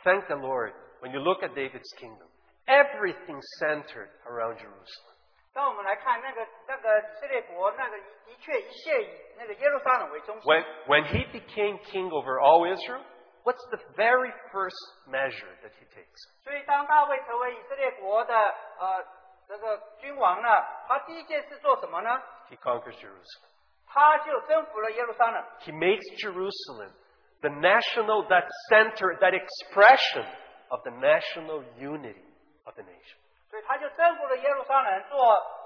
[0.05, 0.75] Thank the Lord.
[1.01, 2.29] When you look at David's kingdom,
[2.67, 5.14] everything centered around Jerusalem.
[5.55, 10.43] 当我们来看那个那个以色列国，那个的确一切以那个耶路撒冷为中心。
[10.51, 13.03] When, when he became king over all Israel,
[13.43, 16.29] what's the very first measure that he takes?
[16.45, 19.05] 所以当大卫成为以色列国的呃
[19.49, 20.49] 这个君王呢，
[20.87, 22.23] 他第一件事做什么呢？
[22.49, 23.51] He conquers Jerusalem.
[23.87, 25.45] 他就征服了耶路撒冷。
[25.63, 26.93] He makes Jerusalem
[27.41, 30.25] the national, that center, that expression
[30.69, 32.23] of the national unity
[32.65, 33.19] of the nation.
[33.56, 35.18] 所以他就征服了耶路撒冷，做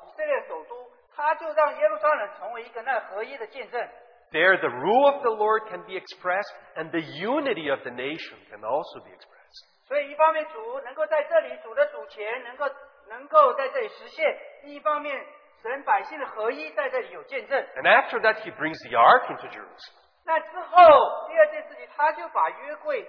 [0.05, 0.87] 以色列首都。
[1.15, 3.81] 他就让耶路撒冷成为一个那合一的见证。
[4.31, 8.61] There, the rule of the Lord can be expressed, and the unity of the nation can
[8.61, 9.65] also be expressed.
[9.87, 12.65] 所以一方面主能够在这里，主的主权能够
[13.07, 15.19] 能够在这里实现；另一方面，
[15.63, 17.59] 神百姓的合一在这里有见证。
[17.75, 19.97] And after that, he brings the ark into Jerusalem.
[20.25, 23.03] 那之后，第二件事情，他就把约柜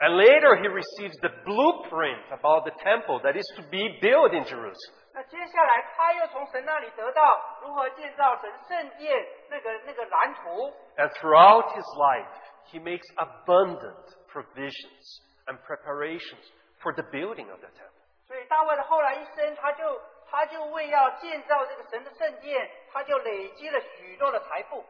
[0.00, 4.44] And later, he receives the blueprint about the temple that is to be built in
[4.44, 4.94] Jerusalem.
[5.12, 10.72] 那接下来，他又从神那里得到如何建造神圣殿那个那个蓝图。
[10.96, 12.28] And throughout his life,
[12.70, 16.46] he makes abundant provisions and preparations
[16.80, 17.98] for the building of the temple.
[18.26, 24.84] 所以大卫的后来一生，他就他就为要建造这个神的圣殿，他就累积了许多的财富。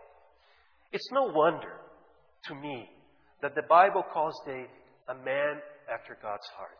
[0.92, 1.78] It's no wonder
[2.48, 2.88] to me
[3.44, 4.70] that the Bible calls David
[5.06, 6.78] a man after God's heart.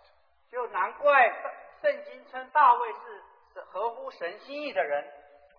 [0.51, 1.29] 就难怪
[1.81, 3.23] 圣经称大卫是
[3.55, 5.05] 是合乎神心意的人。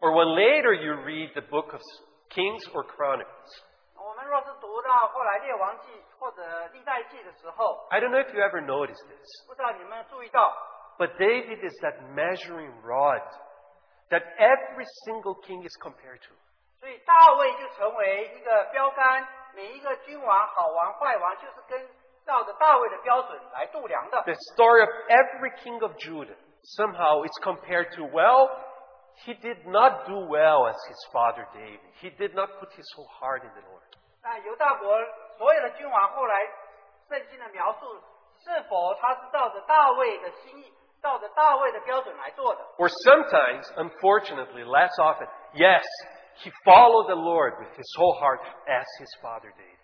[0.01, 1.81] Or when later you read the book of
[2.29, 3.63] Kings or Chronicles,
[3.95, 10.51] 我们若是读到后来列王记或者历代记的时候， I don't know if you ever noticed this, 不知道你们有注意到，
[10.97, 13.21] but David is that measuring rod
[14.09, 16.33] that every single king is compared to.
[16.79, 21.87] 所以大卫就成为一个标杆， 每一个君王、好王、坏王，就是跟
[22.25, 24.21] 照着大卫的标准来度量的。
[24.23, 26.35] The story of every king of Judah
[26.77, 28.49] somehow is compared to, well,
[29.25, 31.81] he did not do well as his father David.
[31.99, 33.83] He did not put his whole heart in the Lord.
[34.23, 34.95] 那犹大国
[35.37, 36.45] 所有的君王后来
[37.09, 37.99] 圣经的描述，
[38.43, 42.61] 是否他是照着大卫的心意，照着大卫的标准来做的？
[42.77, 45.83] Or sometimes, unfortunately, less often, yes,
[46.43, 49.77] he followed the Lord with his whole heart as his father David.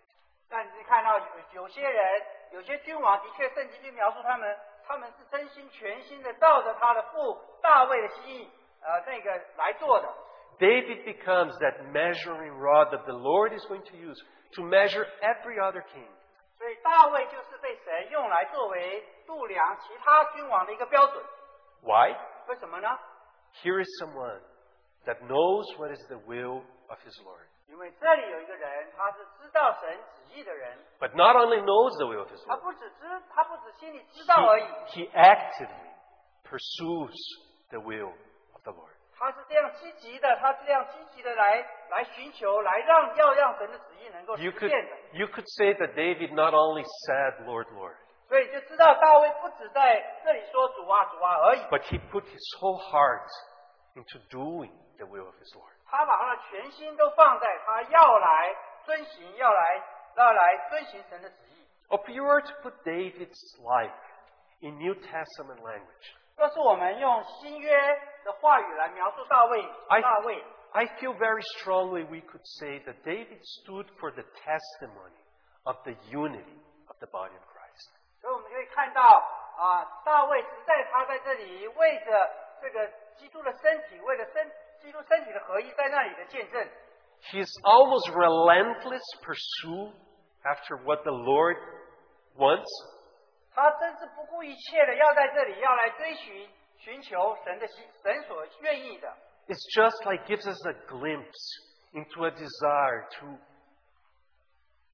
[0.50, 1.26] 但是看到有
[1.64, 2.22] 有些人，
[2.52, 4.58] 有些君王的确圣经就描述他们，
[4.88, 8.50] 他们是真心全心的照着他的父大卫的心意，
[8.82, 10.08] 呃，那个来做的。
[10.60, 14.18] David becomes that measuring rod that the Lord is going to use
[14.56, 16.08] to measure every other king.
[16.58, 21.24] 所以大卫就是被神用来作为度量其他君王的一个标准。
[21.84, 22.16] Why?
[22.48, 22.98] 为什么呢？
[23.62, 24.42] Here is someone
[25.06, 27.46] that knows what is the will of his Lord.
[27.68, 35.92] 因为这里有一个人，他是知道神旨意的人， But not only knows the will of his 他 Lord, 不只知，他不只心里知道而已， he, he actively
[36.44, 37.14] pursues
[37.70, 38.14] the will
[38.54, 38.94] of the Lord.
[39.20, 45.18] 他是这样积极的，他是这样积极的来来寻求，来让要让神的旨意能够 You 实 could, 现的。
[45.18, 47.96] you could say that David not only said, Lord, Lord,
[48.30, 53.28] 所以就知道大卫不止在这里说主啊主啊而已， but he put his whole heart
[53.96, 54.72] into doing
[55.02, 55.74] the will of his Lord.
[55.86, 58.56] 他把他的全心都放在他要来
[58.86, 59.84] 遵行，要来
[60.16, 61.68] 要来遵行神的旨意。
[61.90, 63.94] If you were to put David's life
[64.60, 67.76] in New Testament language, 若是我们用新约
[68.24, 75.24] 的话语来描述大卫， I, 大卫， I feel very strongly we could say that David stood for the testimony
[75.64, 77.90] of the unity of the body of Christ.
[78.22, 79.02] 所以我们可以看到
[79.58, 82.30] 啊，大卫实在他在这里为着
[82.62, 84.52] 这个基督的身体，为了身
[84.82, 86.70] 基督身体的合一，在那里的见证。
[87.32, 89.94] His almost relentless pursuit
[90.44, 91.58] after what the Lord
[92.36, 92.70] wants
[93.54, 96.48] 他真是不顾一切的要在这里要来追寻、
[96.78, 99.12] 寻求神的心，神所愿意的。
[99.48, 101.58] is just like gives us a glimpse
[101.94, 103.40] into a desire to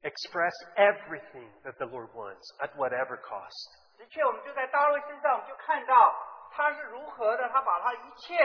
[0.04, 3.68] express everything that the Lord wants at whatever cost.
[3.98, 6.16] 的确，我们就在大卫身上，我们就看到
[6.58, 8.36] 他是如何的，他把他一切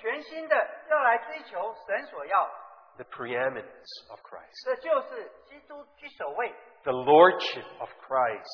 [0.00, 0.56] 全心的
[0.88, 2.52] 要来追求神所要的，
[2.96, 4.64] The preeminence of Christ.
[4.64, 6.54] 这就是基督居首位。
[6.84, 8.46] The lordship of Christ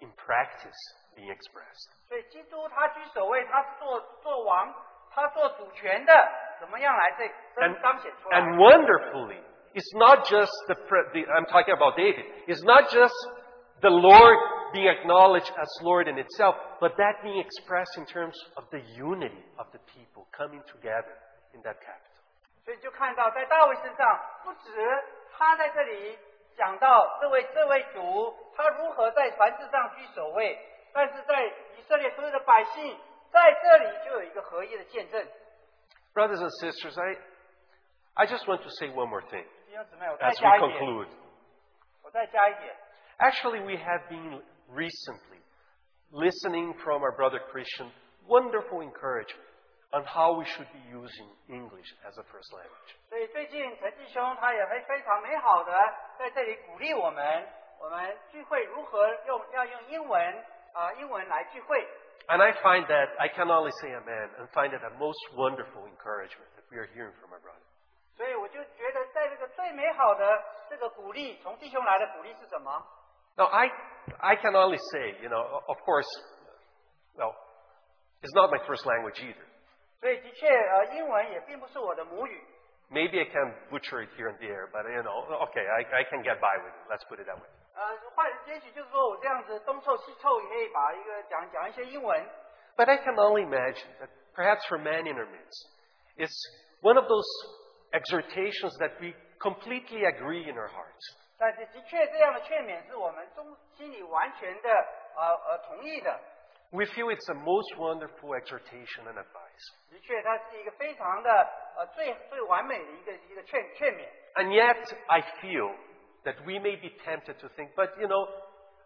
[0.00, 0.78] in practice
[1.16, 1.90] being expressed.
[2.08, 4.72] 所以基督他居首位，他是做做王，
[5.10, 6.12] 他做主权的，
[6.60, 7.24] 怎么样来这
[7.60, 8.40] And, 彰显出来？
[8.40, 9.42] and wonderfully,
[9.74, 13.14] it's not just the, pre- the, I'm talking about David, it's not just
[13.80, 14.38] the Lord
[14.72, 19.44] being acknowledged as Lord in itself, but that being expressed in terms of the unity
[19.56, 21.16] of the people coming together
[21.54, 22.22] in that capital.
[22.64, 24.70] 所以就看到在大卫身上，不止
[25.32, 26.18] 他在这里
[26.56, 30.58] 讲到这位这位主，他如何在凡事上居首位，
[30.92, 31.46] 但是在
[31.76, 32.98] 以色列所有的百姓
[33.30, 35.26] 在这里就有一个合一的见证。
[36.14, 37.16] Brothers and sisters, I,
[38.14, 41.08] I just want to say one more thing 弟兄姊妹，我再 as we 加一点， conclude.
[42.02, 42.76] 我再加一点。
[43.18, 45.31] Actually, we have been recently
[46.12, 47.90] listening from our brother Christian
[48.26, 49.44] wonderful encouragement
[49.92, 52.90] on how we should be using English as a first language.
[53.08, 55.72] 所以最近陈弟兄他也会非常美好的
[56.18, 57.46] 在这里鼓励我们，
[57.80, 60.44] 我们聚会如何用要用英文
[60.74, 61.86] 啊、英文来聚会。
[62.28, 65.86] And I find that, I can only say amen, and find it a most wonderful
[65.88, 67.64] encouragement that we are hearing from our brother.
[68.14, 72.84] 所以我就觉得，在这个最美好的这个鼓励，从弟兄来的鼓励是什么？
[73.36, 73.70] Now, I,
[74.20, 76.08] I can only say, you know, of course,
[77.16, 77.34] well,
[78.22, 79.46] it's not my first language either.
[80.00, 82.40] 所以的确，呃，英文也并不是我的母语，
[82.90, 86.22] Maybe I can butcher it here and there, but you know, okay, I, I can
[86.22, 86.88] get by with it.
[86.88, 87.48] Let's put it that way.
[87.74, 92.26] 呃，换也许就是说我这样子东凑西凑，也可以把一个讲讲一些英文。
[92.76, 95.66] But I can only imagine that perhaps for many in our midst,
[96.16, 96.34] it's
[96.80, 97.26] one of those
[97.92, 101.14] exhortations that we completely agree in our hearts.
[101.42, 104.68] 但是的确，这样的劝勉是我们中心里完全的
[105.14, 106.18] 呃呃同意的。
[106.70, 109.64] We feel it's a most wonderful exhortation and advice.
[109.90, 111.30] 的确，它是一个非常的
[111.76, 114.08] 呃最最完美的一个一个劝劝勉。
[114.34, 115.74] And yet, I feel
[116.24, 118.28] that we may be tempted to think, but you know,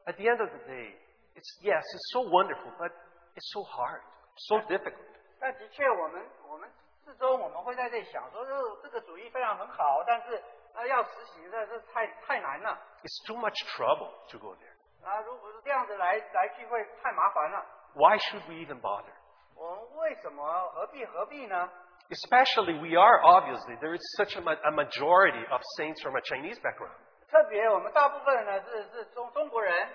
[0.07, 0.95] at the end of the day,
[1.35, 2.93] it's yes, it's so wonderful, but
[3.35, 4.03] it's so hard,
[4.37, 5.09] so difficult.
[5.41, 6.71] 但的确，我们我们
[7.05, 10.41] 至终我们会在这里想说，这个这个主义非常很好，但是
[10.77, 14.73] 呃要实行这这太太难了 It's too much trouble to go there.
[15.05, 15.21] 啊！
[15.23, 17.67] 如果是这样子来来聚会，太麻烦了。
[17.95, 19.13] Why should we even bother?
[19.55, 21.69] 我们为什么何必何必呢？
[22.11, 26.21] Especially, we are obviously, there is such a, ma- a majority of saints from a
[26.23, 26.95] Chinese background.
[27.29, 29.89] 特别我们大部分呢是是中中国人，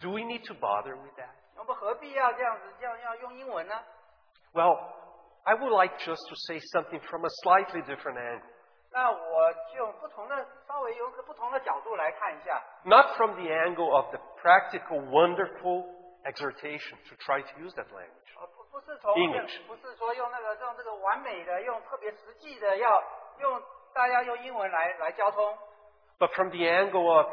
[0.00, 1.30] Do we need to bother with that?
[1.56, 3.74] 我们何必要这样子要要用英文呢？
[4.52, 4.78] Well,
[5.44, 8.48] I would like just to say something from a slightly different angle.
[8.94, 15.86] 那我就用不同的稍微有个不同的角度来看一下， Not from the angle of the practical, wonderful
[16.24, 18.40] exhortation to try to use that language.
[18.40, 23.02] 呃不不是从 English 不是说用那个用这个完美的用特别实际的要
[23.38, 23.62] 用
[23.94, 25.56] 大家用英文来来交通，
[26.18, 27.26] but from the angle of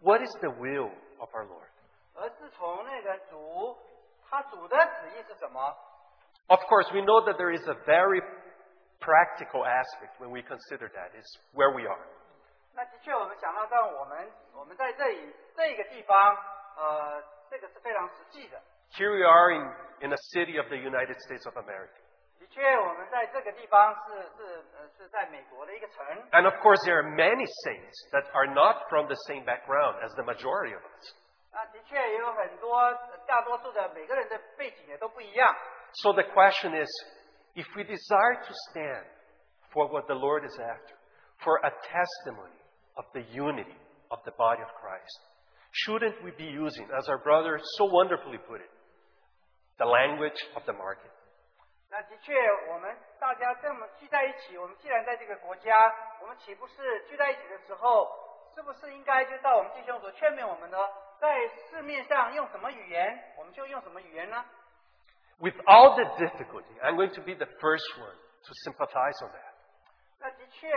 [0.00, 1.68] what is the will of our Lord.
[2.14, 3.76] 而是从那个主
[4.28, 5.74] 他主的旨意是什么？
[6.48, 8.22] Of course, we know that there is a very
[9.00, 12.00] practical aspect when we consider that, is where we are.
[12.74, 16.36] 那的确，我们想到到我们我们在这里这个地方，
[16.76, 18.60] 呃，这个是非常实际的。
[18.92, 21.96] Here we are in, in a city of the United States of America.
[22.38, 26.04] 的确，我们在这个地方是是呃是在美国的一个城。
[26.32, 30.14] And of course, there are many saints that are not from the same background as
[30.14, 31.14] the majority of us.
[31.52, 35.54] 那的确也有很多呃大多数的每个人的背景也都不一样。
[36.02, 36.88] So the question is
[37.54, 39.04] if we desire to stand
[39.72, 40.94] for what the Lord is after,
[41.44, 42.60] for a testimony
[42.96, 43.76] of the unity
[44.10, 45.18] of the body of Christ,
[45.72, 48.70] shouldn't we be using, as our brother so wonderfully put it,
[49.78, 51.12] the language of the market?
[51.88, 52.34] 那的确，
[52.68, 55.72] 我们大家这么聚在一起，我们既然在这个国家，
[56.20, 58.08] 我们岂不是聚在一起的时候，
[58.54, 60.78] 是不是应该就到我们弟兄所劝勉我们呢？
[61.20, 64.44] 在市面上用什么语言，我们就用什么语言呢？
[65.40, 69.54] With all the difficulty, I'm going to be the first one to sympathize on that.
[70.18, 70.68] 那的确，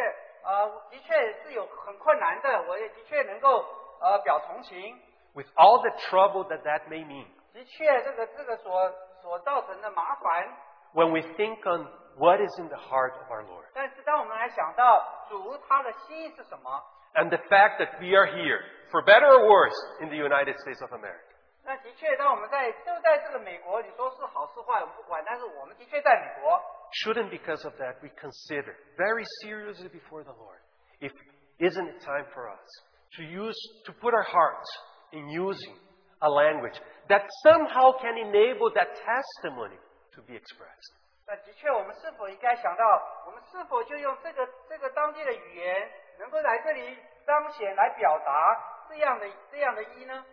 [0.44, 3.66] 呃，的确是有很困难的，我也的确能够
[4.02, 5.00] 呃表同情。
[5.34, 8.92] With all the trouble that that may mean, 的确，这个这个所
[9.22, 10.58] 所造成的麻烦，
[10.94, 17.38] when we think on what is in the heart of our Lord, 但是当我们来想到主他的心意是什么， and the
[17.48, 18.62] fact that we are here,
[18.92, 21.24] for better or worse, in the United States of America,
[21.65, 26.61] 那的确，当我们在就在这个美国，你说是好是坏我们不管，但是我们的确在美国。
[27.03, 30.61] shouldn't because of that we consider very seriously before the Lord
[31.01, 31.11] if
[31.59, 32.69] isn't it time for us
[33.17, 33.57] to use
[33.87, 34.69] to put our hearts
[35.13, 35.75] in using
[36.21, 39.79] a language that somehow can enable that testimony
[40.15, 40.93] to be expressed.
[41.27, 42.85] 那的确，我们是否应该想到，
[43.27, 50.25] 我们是否就用这个这个当地的语言，能够来这里彰显、来表达这样的这样的意呢？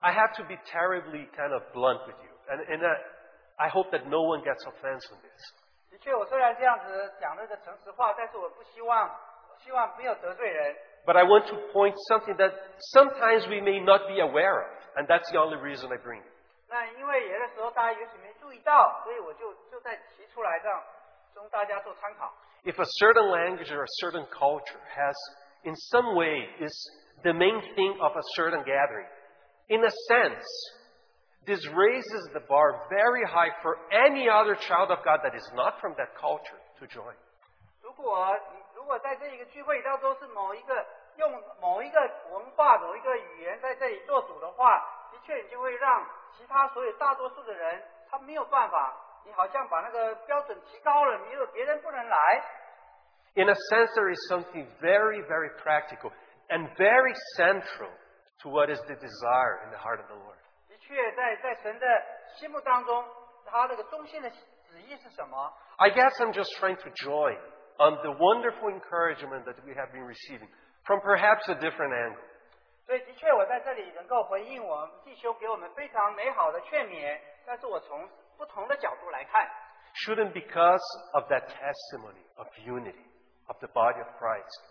[0.00, 2.90] I have to be terribly kind of blunt with you, and, and uh,
[3.58, 5.40] I hope that no one gets offense from this.
[5.90, 9.10] 的确，我虽然这样子讲这个诚实话，但是我不希望，
[9.58, 10.74] 希望没有得罪人。
[11.04, 12.52] But I want to point something that
[12.94, 16.32] sometimes we may not be aware of, and that's the only reason I bring it.
[16.68, 20.82] 那因为有的时候大家也许没注意到，所以我就就在提出来，让
[21.34, 22.32] 供大家做参考。
[22.64, 25.14] If a certain language or a certain culture has,
[25.64, 26.72] in some way, is
[27.22, 29.06] the main thing of a certain gathering,
[29.68, 30.44] in a sense,
[31.46, 35.80] this raises the bar very high for any other child of God that is not
[35.80, 37.14] from that culture to join.
[37.80, 40.86] 如果你如果在这一个聚会当中是某一个
[41.16, 42.00] 用某一个
[42.30, 44.78] 文化、某一个语言在这里做主的话，
[45.12, 46.06] 的确你就会让
[46.36, 48.94] 其他所有大多数的人他没有办法，
[49.24, 52.42] 你好像把那个标准提高了，没有别人不能来。
[53.34, 56.12] In a sense, there is something very, very practical
[56.48, 57.90] and very central
[58.42, 60.36] to what is the desire in the heart of the Lord.
[60.68, 61.86] 的确在，在神的
[62.36, 63.04] 心目当中，
[63.44, 65.52] 他这个中心的旨意是什么？
[65.76, 67.38] I guess I'm just trying to join
[67.78, 70.48] on the wonderful encouragement that we have been receiving
[70.84, 72.22] from perhaps a different angle.
[72.84, 79.48] 所以的确，我在这里能够回应我们弟兄给我们非常美好的劝勉，但是我从不同的角度来看，
[80.04, 80.82] Shouldn't because
[81.12, 83.06] of that testimony of unity
[83.46, 84.62] of the body of Christ,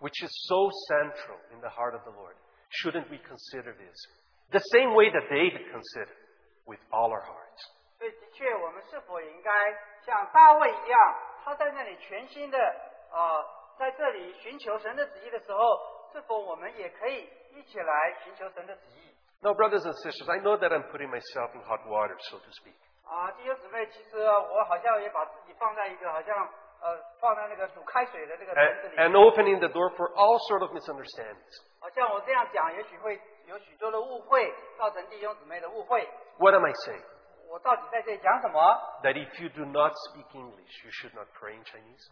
[0.00, 2.34] which is so central in the heart of the Lord,
[2.70, 3.96] shouldn't we consider this
[4.50, 6.16] the same way that David considered
[6.66, 7.60] with all our hearts?
[7.98, 9.50] 所以的确，我们是否也应该
[10.04, 12.58] 像大卫一样，他在那里全心的
[13.12, 13.44] 呃，
[13.78, 19.14] 在这里寻求神的旨意的时候，是否我们也可以一起来寻求神的旨意？
[19.40, 22.50] Now, brothers and sisters, I know that I'm putting myself in hot water, so to
[22.50, 22.74] speak.
[23.04, 26.48] 啊，弟兄姊妹，其实我好像也把自己放在一个好像
[26.80, 31.62] 呃放在那个煮开水的这个 and, 盆子里， and opening the door for all sort of misunderstandings.
[31.80, 36.08] 好像我这样讲，也许会有许多的误会，造成弟兄姊妹的误会。
[36.38, 37.04] What am I saying?
[37.48, 38.60] 我到底在这里讲什么？
[39.02, 42.08] That if you do not speak English, you should not pray in Chinese?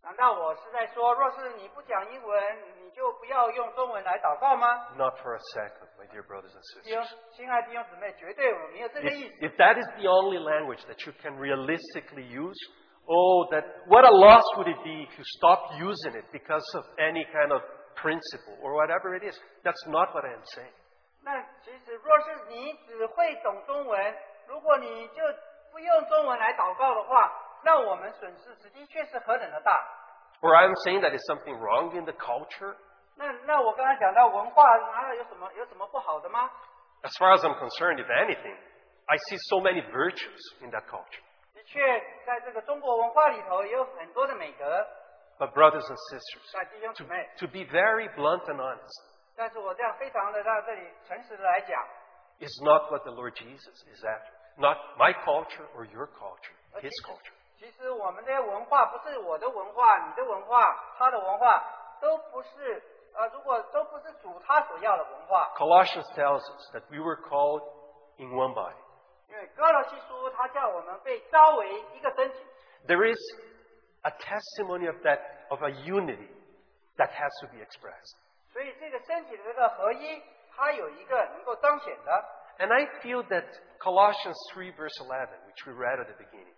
[0.00, 2.42] 难道我是在说，若是你不讲英文，
[2.82, 4.66] 你就不要用中文来祷告吗？
[4.96, 7.14] Not for a second, my dear brothers and 弟兄 sisters.
[7.32, 9.46] 亲爱的弟兄姊妹，绝对我没有这个意 If, 思。
[9.46, 12.56] if that is the only language that you can realistically use,
[13.08, 16.84] oh, that what a loss would it be if you stopped using it because of
[16.98, 17.62] any kind of
[17.96, 19.38] principle or whatever it is.
[19.64, 20.72] That's not what I am saying.
[21.24, 24.14] 那其实，若是你只会懂中文，
[24.46, 25.22] 如果你就
[25.72, 27.32] 不用中文来祷告的话，
[27.64, 29.72] 那我们损失的确是何等的大。
[30.40, 32.76] Or I am saying that is something wrong in the culture.
[33.16, 34.62] 那那我刚才讲到文化，
[34.92, 36.48] 难道有什么有什么不好的吗？
[37.02, 38.56] As far as I'm concerned, if anything,
[39.06, 41.22] I see so many virtues in that culture.
[41.62, 44.86] 的确，在这个中国文化里头也有很多的美德。
[45.38, 49.04] But brothers and sisters, 在弟兄姊 to, 妹， to be very blunt and honest,
[49.36, 51.80] 但是我这样非常的在这里诚实的来讲，
[52.40, 54.32] is not what the Lord Jesus is after.
[54.56, 57.32] Not my culture or your culture, 而其 his 实 culture.
[57.56, 61.64] 其实我们这些文化不是我的文化、你的文化、他的文化，
[62.00, 62.82] 都不是
[63.14, 67.62] 呃，如果都不是主他所要的文化， Colossians tells us that we were called
[68.16, 68.74] in one body.
[72.87, 73.17] There is
[74.05, 76.29] a testimony of that, of a unity
[76.97, 78.15] that has to be expressed.
[82.61, 83.49] And I feel that
[83.81, 86.53] Colossians 3, verse 11, which we read at the beginning,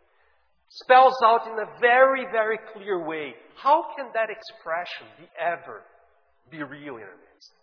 [0.84, 5.84] spells out in a very, very clear way how can that expression be ever
[6.52, 7.56] be real in our midst.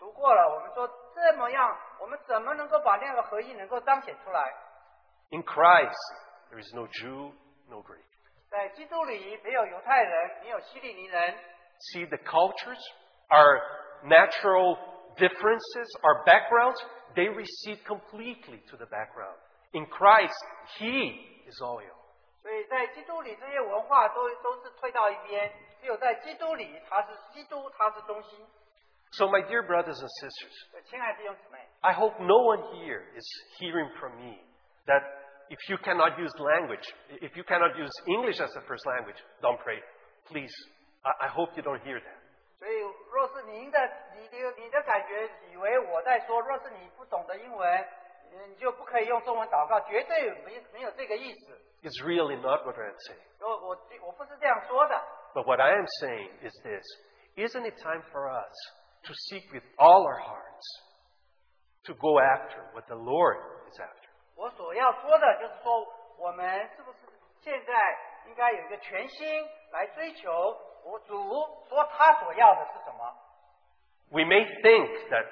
[0.00, 0.52] 读过了。
[0.54, 4.52] 我们说这么样，我们怎么能够把那样的合一能够彰显出来
[5.30, 5.94] ？In Christ,
[6.50, 7.32] there is no Jew,
[7.68, 8.02] no Greek.
[8.48, 11.34] 在基督里没有犹太人，没有希利尼人。
[11.92, 12.80] See, the cultures,
[13.28, 13.60] our
[14.02, 14.76] natural
[15.16, 16.82] differences, our backgrounds,
[17.14, 19.36] they recede completely to the background.
[19.72, 20.34] In Christ,
[20.78, 21.94] He is all all.
[22.42, 28.46] 所以在基督里，这些文化都都是退到一边，只有在基督里，他是基督，他是中心。
[29.11, 33.25] So, my dear brothers and sisters, 所以亲爱的弟兄姊妹， I hope no one here is
[33.59, 34.39] hearing from me
[34.87, 35.03] that
[35.49, 36.83] if you cannot use language,
[37.21, 39.81] if you cannot use English as the first language, don't pray.
[40.27, 40.51] Please,
[41.03, 42.19] I, I hope you don't hear that.
[42.59, 42.79] 所以
[43.11, 43.79] 若是您的
[44.15, 47.87] 你的你的感觉以为我在说，若是你不懂得英文，
[48.49, 51.57] 你就不可以用中文祷告，绝对没没有这个意思。
[51.83, 53.21] It's really not what I am saying.
[53.39, 53.77] 我我
[54.07, 54.95] 我不是这样说的。
[55.33, 56.83] But what I am saying is this
[57.37, 58.53] Isn't it time for us
[59.03, 60.65] to seek with all our hearts
[61.83, 63.37] to go after what the Lord
[63.69, 64.09] is after?
[64.35, 65.87] 我所要说的就是说，
[66.17, 66.99] 我们是不是
[67.41, 67.73] 现在
[68.27, 70.31] 应该有一个全心来追求
[70.83, 71.15] 我主
[71.69, 73.15] 说他所要的是什么？
[74.11, 75.25] We may think that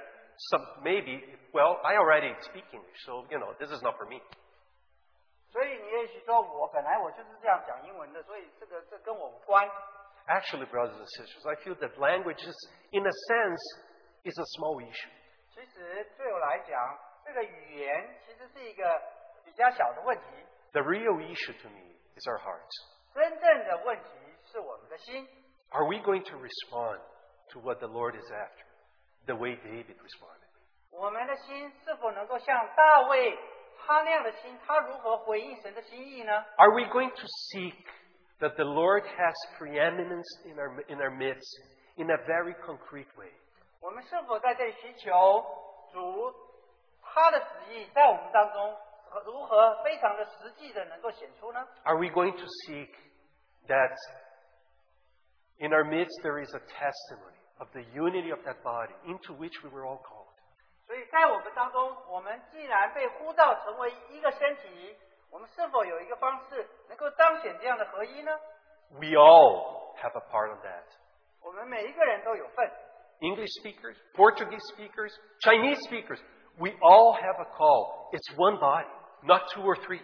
[0.49, 4.21] some, maybe, well, I already speak English, so, you know, this is not for me.
[5.51, 9.69] 所以你也许说，我本来我就是这样讲英文的，所以这个这跟我无关。
[10.27, 12.55] Actually, brothers and sisters, I feel that language is,
[12.91, 13.61] in a sense,
[14.23, 15.11] is a small issue.
[15.53, 19.01] 其实对我来讲，这个语言其实是一个
[19.43, 20.23] 比较小的问题，
[20.71, 22.71] The real issue to me is our hearts.
[23.13, 24.09] 真正的问题
[24.51, 25.27] 是我们的心。
[25.69, 27.01] Are we going to respond
[27.49, 28.65] to what the Lord is after
[29.25, 30.49] the way David responded?
[30.89, 33.37] 我们的心是否能够像大卫
[33.85, 36.31] 他那样的心，他如何回应神的心意呢？
[36.57, 37.85] Are we going to seek
[38.39, 41.61] that the Lord has preeminence in our, in our midst
[41.97, 43.31] in a very concrete way?
[43.79, 45.09] 我们是否在这里寻求
[45.91, 46.33] 主
[47.01, 48.75] 他的旨意在我们当中
[49.09, 51.67] 和如何非常的实际的能够显出呢？
[51.83, 52.89] Are we going to seek
[53.67, 53.95] that
[55.57, 59.61] in our midst there is a testimony of the unity of that body into which
[59.63, 60.33] we were all called?
[60.87, 64.97] 所以在我们当中，我们既然被呼召成为一个身体，
[65.29, 68.31] 我们是否有一个方式能够彰显这样的合一呢？
[68.91, 70.83] We all have a part of that.
[71.41, 72.71] 我们每一个人都有份，
[73.19, 76.19] English speakers, Portuguese speakers, Chinese speakers,
[76.57, 78.09] we all have a call.
[78.11, 78.87] It's one body,
[79.23, 80.01] not two or three.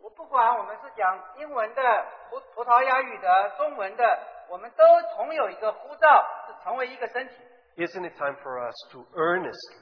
[0.00, 1.82] 我不管我们是讲英文的、
[2.30, 4.18] 葡葡萄牙语的、中文的，
[4.48, 4.84] 我们都
[5.16, 7.34] 同有一个呼召，是成为一个身体。
[7.76, 9.76] Isn't it time for us to earnestly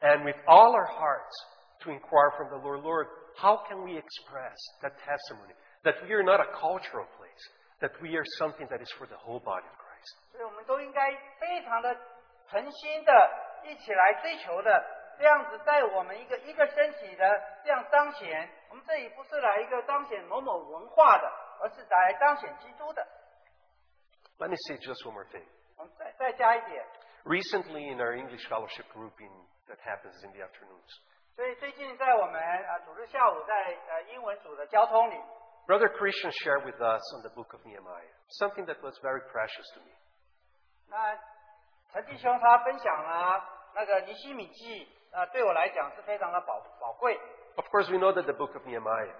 [0.00, 1.32] and with all our hearts
[1.80, 3.06] to inquire from the Lord, Lord,
[3.36, 5.54] how can we express that testimony
[5.84, 7.42] that we are not a cultural place,
[7.80, 10.14] that we are something that is for the whole body of Christ?
[10.32, 11.94] 所以我们都应该非常的
[12.48, 13.12] 诚心的
[13.64, 14.84] 一起来追求的，
[15.18, 18.48] 这样子在我们一个一个身体的这样彰显。
[18.70, 21.26] 我们这里不是来一个彰显某某文化的，
[21.60, 23.06] 而是来彰显基督的。
[24.38, 25.44] Let me say just one more thing.
[25.76, 26.84] 我们再再加一点，
[27.24, 29.30] Recently, in our English fellowship grouping
[29.68, 30.88] that happens in the afternoons,
[31.35, 35.15] 所以最近在我们呃组织下午在呃英文组的交通里
[35.67, 38.07] ，Brother Christian shared with us on the book of Nehemiah
[38.39, 39.91] something that was very precious to me.
[40.87, 41.17] 那
[41.91, 43.43] 陈弟兄他分享了
[43.73, 47.19] 那个尼西米记，呃，对我来讲是非常的宝宝贵。
[47.57, 49.13] Of course, we know that the book of Nehemiah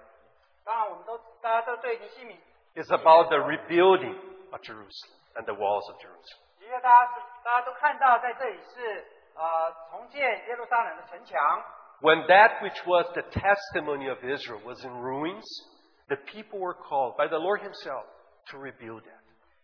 [0.64, 2.40] 当然，我们都大家都对尼西米
[2.74, 4.16] ，is about the rebuilding
[4.52, 6.40] of Jerusalem and the walls of Jerusalem.
[6.60, 11.62] 因为大家是大家都看到，在这里是呃重建耶路撒冷的城墙。
[12.01, 15.45] When that which was the testimony of Israel was in ruins,
[16.09, 18.05] the people were called by the Lord Himself
[18.49, 19.21] to rebuild it.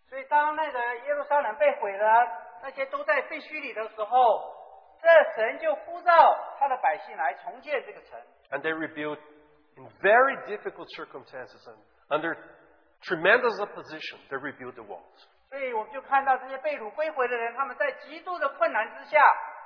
[0.10, 2.28] 所以当那个耶路撒冷被毁了，
[2.62, 4.56] 那些都在废墟里的时候，
[5.02, 8.20] 这神就呼召他的百姓来重建这个城。
[8.52, 9.20] And they rebuilt
[9.76, 11.78] in very difficult circumstances and
[12.10, 12.38] under
[13.02, 15.28] tremendous opposition, they rebuilt the walls.
[15.50, 19.22] 所以我们就看到这些被掳归回的人，他们在极度的困难之下，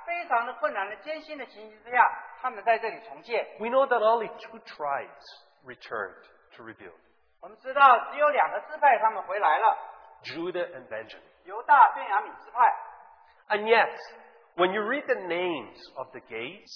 [0.06, 2.10] 非常的困难的艰辛的情形之下，
[2.40, 3.44] 他们在这里重建。
[3.58, 5.24] We know that only two tribes
[5.64, 6.24] returned
[6.56, 6.98] to rebuild
[7.40, 9.76] 我们知道只有两个支派他们回来了，
[10.22, 11.22] Judah and Benjamin.
[11.44, 12.76] 犹大、便雅悯支派。
[13.48, 13.90] And yet,
[14.54, 16.72] when you read the names of the gates,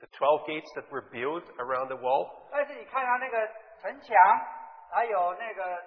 [0.00, 3.46] the 12 gates that were built around the wall, 但是你看到那个
[3.82, 4.16] 城墙，
[4.90, 5.82] 还有那个，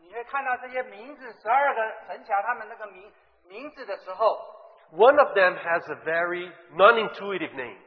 [0.00, 3.12] 你会看到这些名字，十二个城墙，他们那个名
[3.48, 4.38] 名字的时候，
[4.92, 7.78] one of them has a very non intuitive name.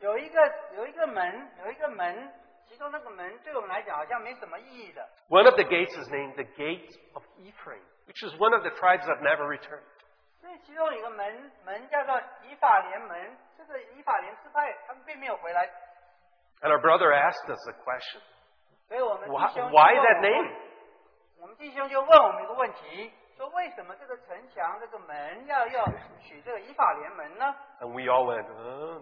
[0.00, 2.32] 有一个有一个门，有一个门，
[2.68, 5.08] 其中那个门对我们来讲好像没什么意义的。
[5.28, 8.70] One of the gates is named the Gate of Ephraim, which is one of the
[8.70, 9.82] tribes that never returned.
[10.40, 15.66] 所以其中有一个门门叫做以法莲门，这个以法莲支派他们并没有回来，
[16.60, 18.20] And our brother asked us a question
[18.88, 20.52] 所以我们弟 Why, 兄就 why 问 that 我们 name?
[21.40, 25.85] 我们弟兄就问我们一个问题， 说为什么这个城墙这个门要要
[26.19, 29.01] 取这个以法联盟呢？And we all went, "Uh,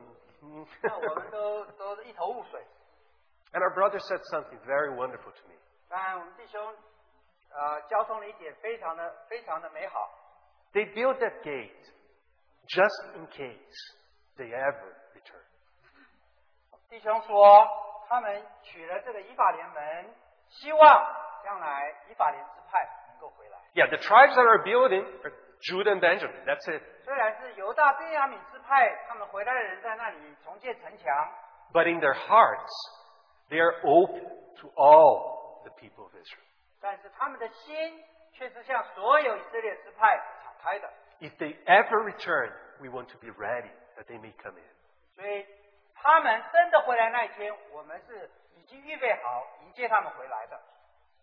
[0.83, 2.63] 那我们都都一头雾水。
[3.51, 5.55] and our brother said something very wonderful to me.
[5.89, 6.61] 当然，我们弟兄
[7.49, 10.07] 呃交通了一点非常的非常的美好。
[10.71, 11.91] They built that gate
[12.67, 13.95] just in case
[14.37, 15.41] they ever return.
[16.89, 17.67] 弟兄说，
[18.07, 20.13] 他们取了这个以法联盟，
[20.49, 23.56] 希望将来以法联支派能够回来。
[23.77, 26.33] Yeah, the tribes that are building are Judah and Benjamin.
[26.49, 26.81] That's it.
[27.05, 31.13] 虽然是犹大便雅悯支派，他们回来的人在那里重建城墙
[31.71, 32.73] ，But in their hearts,
[33.51, 34.25] they are open
[34.61, 36.41] to all the people of Israel.
[36.81, 40.91] 但是他们的心却是向所有以色列支派敞开的。
[41.19, 44.65] If they ever return, we want to be ready that they may come in.
[45.15, 45.45] 所以
[45.93, 50.59] 他们真的回来那一天，我们是已经预备好迎接他们回来的。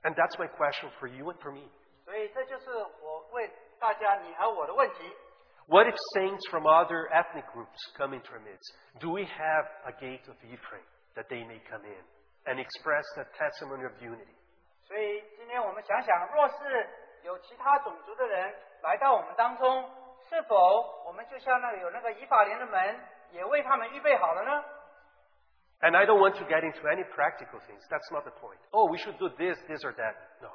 [0.05, 1.69] And that's my question for you and for me.
[2.06, 3.50] 所以这就是我问
[3.80, 5.16] 大家你和我的问题：
[5.68, 8.74] What if saints from other ethnic groups come into our midst?
[9.00, 10.84] Do we have a gate of Ephraim
[11.16, 12.04] that they may come in
[12.46, 14.34] and express that testimony of unity?
[14.88, 16.90] 所以今天我们想想，若是
[17.22, 19.88] 有其他种族的人来到我们当中，
[20.28, 23.00] 是否我们就像那个有那个以法莲的门，
[23.32, 24.64] 也为他们预备好了呢？
[25.82, 27.88] And I don't want to get into any practical things.
[27.90, 28.60] That's not the point.
[28.72, 30.16] Oh, we should do this, this, or that.
[30.42, 30.50] No.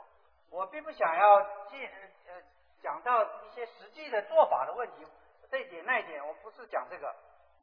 [0.51, 1.79] 我并不想要进
[2.27, 2.41] 呃
[2.81, 5.05] 讲到一些实际的做法的问题，
[5.49, 7.13] 这一点那一点，我不是讲这个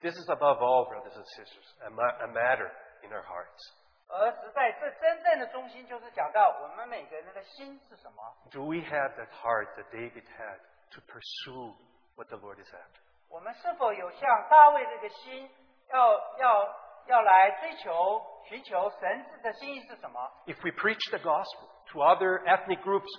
[0.00, 2.70] ，This is above all, brothers and sisters, a, ma- a matter
[3.02, 3.72] in our hearts.
[4.08, 8.36] 而实在这真正的中心就是讲到我们每个人的心是什么。
[8.52, 10.60] Do we have that heart that David had
[10.92, 11.74] to pursue
[12.14, 13.00] what the Lord is after?
[13.28, 15.50] 我们是否有像大卫这个心，
[15.88, 16.76] 要要
[17.06, 23.09] 要来追求、寻求神的心意是什么？If we preach the gospel to other ethnic groups,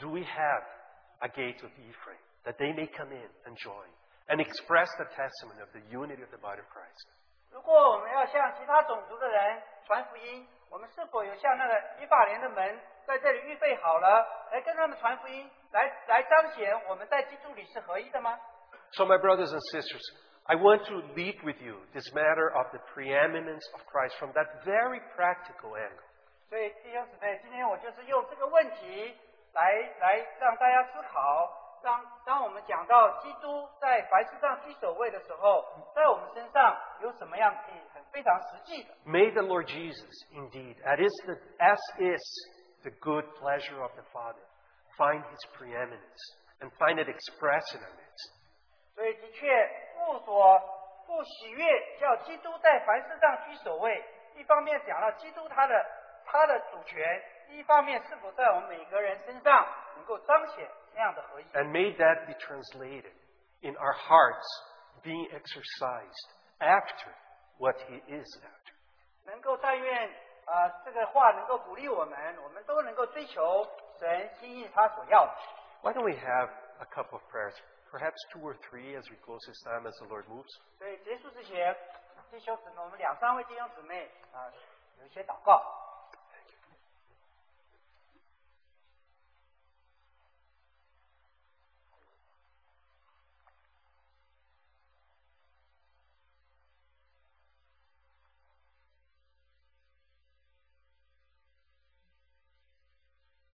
[0.00, 0.64] do we have
[1.20, 3.88] a gate of Ephraim that they may come in and join
[4.28, 7.06] and express the testimony of the unity of the body of Christ?
[7.50, 18.38] 如果我们要向其他种族的人传福音，我们是否有像那个以法莲的门在这里预备好了，来跟他们传福音，来来彰显我们在基督里是合一的吗？
[18.92, 20.02] So, my brothers and sisters,
[20.44, 24.64] I want to lead with you this matter of the preeminence of Christ from that
[24.64, 26.02] very practical angle.
[26.49, 29.17] 所以弟兄姊妹，今天我就是用这个问题
[29.53, 31.51] 来来让大家思考。
[31.83, 35.63] 当当我们讲到基督在凡事上居首位的时候，
[35.93, 42.23] 在我们身上有什么样可以很非常实际的？May the Lord Jesus, indeed, as is the, as is
[42.83, 44.41] the good pleasure of the Father,
[44.97, 46.17] find his preeminence
[46.61, 48.31] and find it expressed in our midst.
[48.95, 50.59] 所以的确，父所
[51.05, 54.03] 不喜悦，叫基督在凡事上居首位。
[54.35, 55.85] 一方面讲了基督他的
[56.26, 59.66] 他的主权，一方面是否在我们每个人身上
[59.96, 61.44] 能够彰显那样的合一。
[61.52, 63.12] And may that be translated
[63.60, 64.46] in our hearts
[65.02, 66.28] being exercised
[66.58, 67.12] after
[67.58, 68.72] what He is after.
[69.24, 70.08] 能够但愿
[70.46, 73.66] 啊、呃这个话能够鼓励我们，我们都能够追求
[73.98, 75.32] 神心意他所要的。
[75.82, 76.48] Why don't we have
[76.80, 77.54] a couple of prayers?
[77.90, 80.48] Perhaps two or three as we close this time as the Lord moves.
[80.78, 81.76] 所以结束之前，
[82.30, 84.50] 弟兄姊妹，我们两三位弟兄姊妹啊、
[84.98, 85.62] 有一些祷告。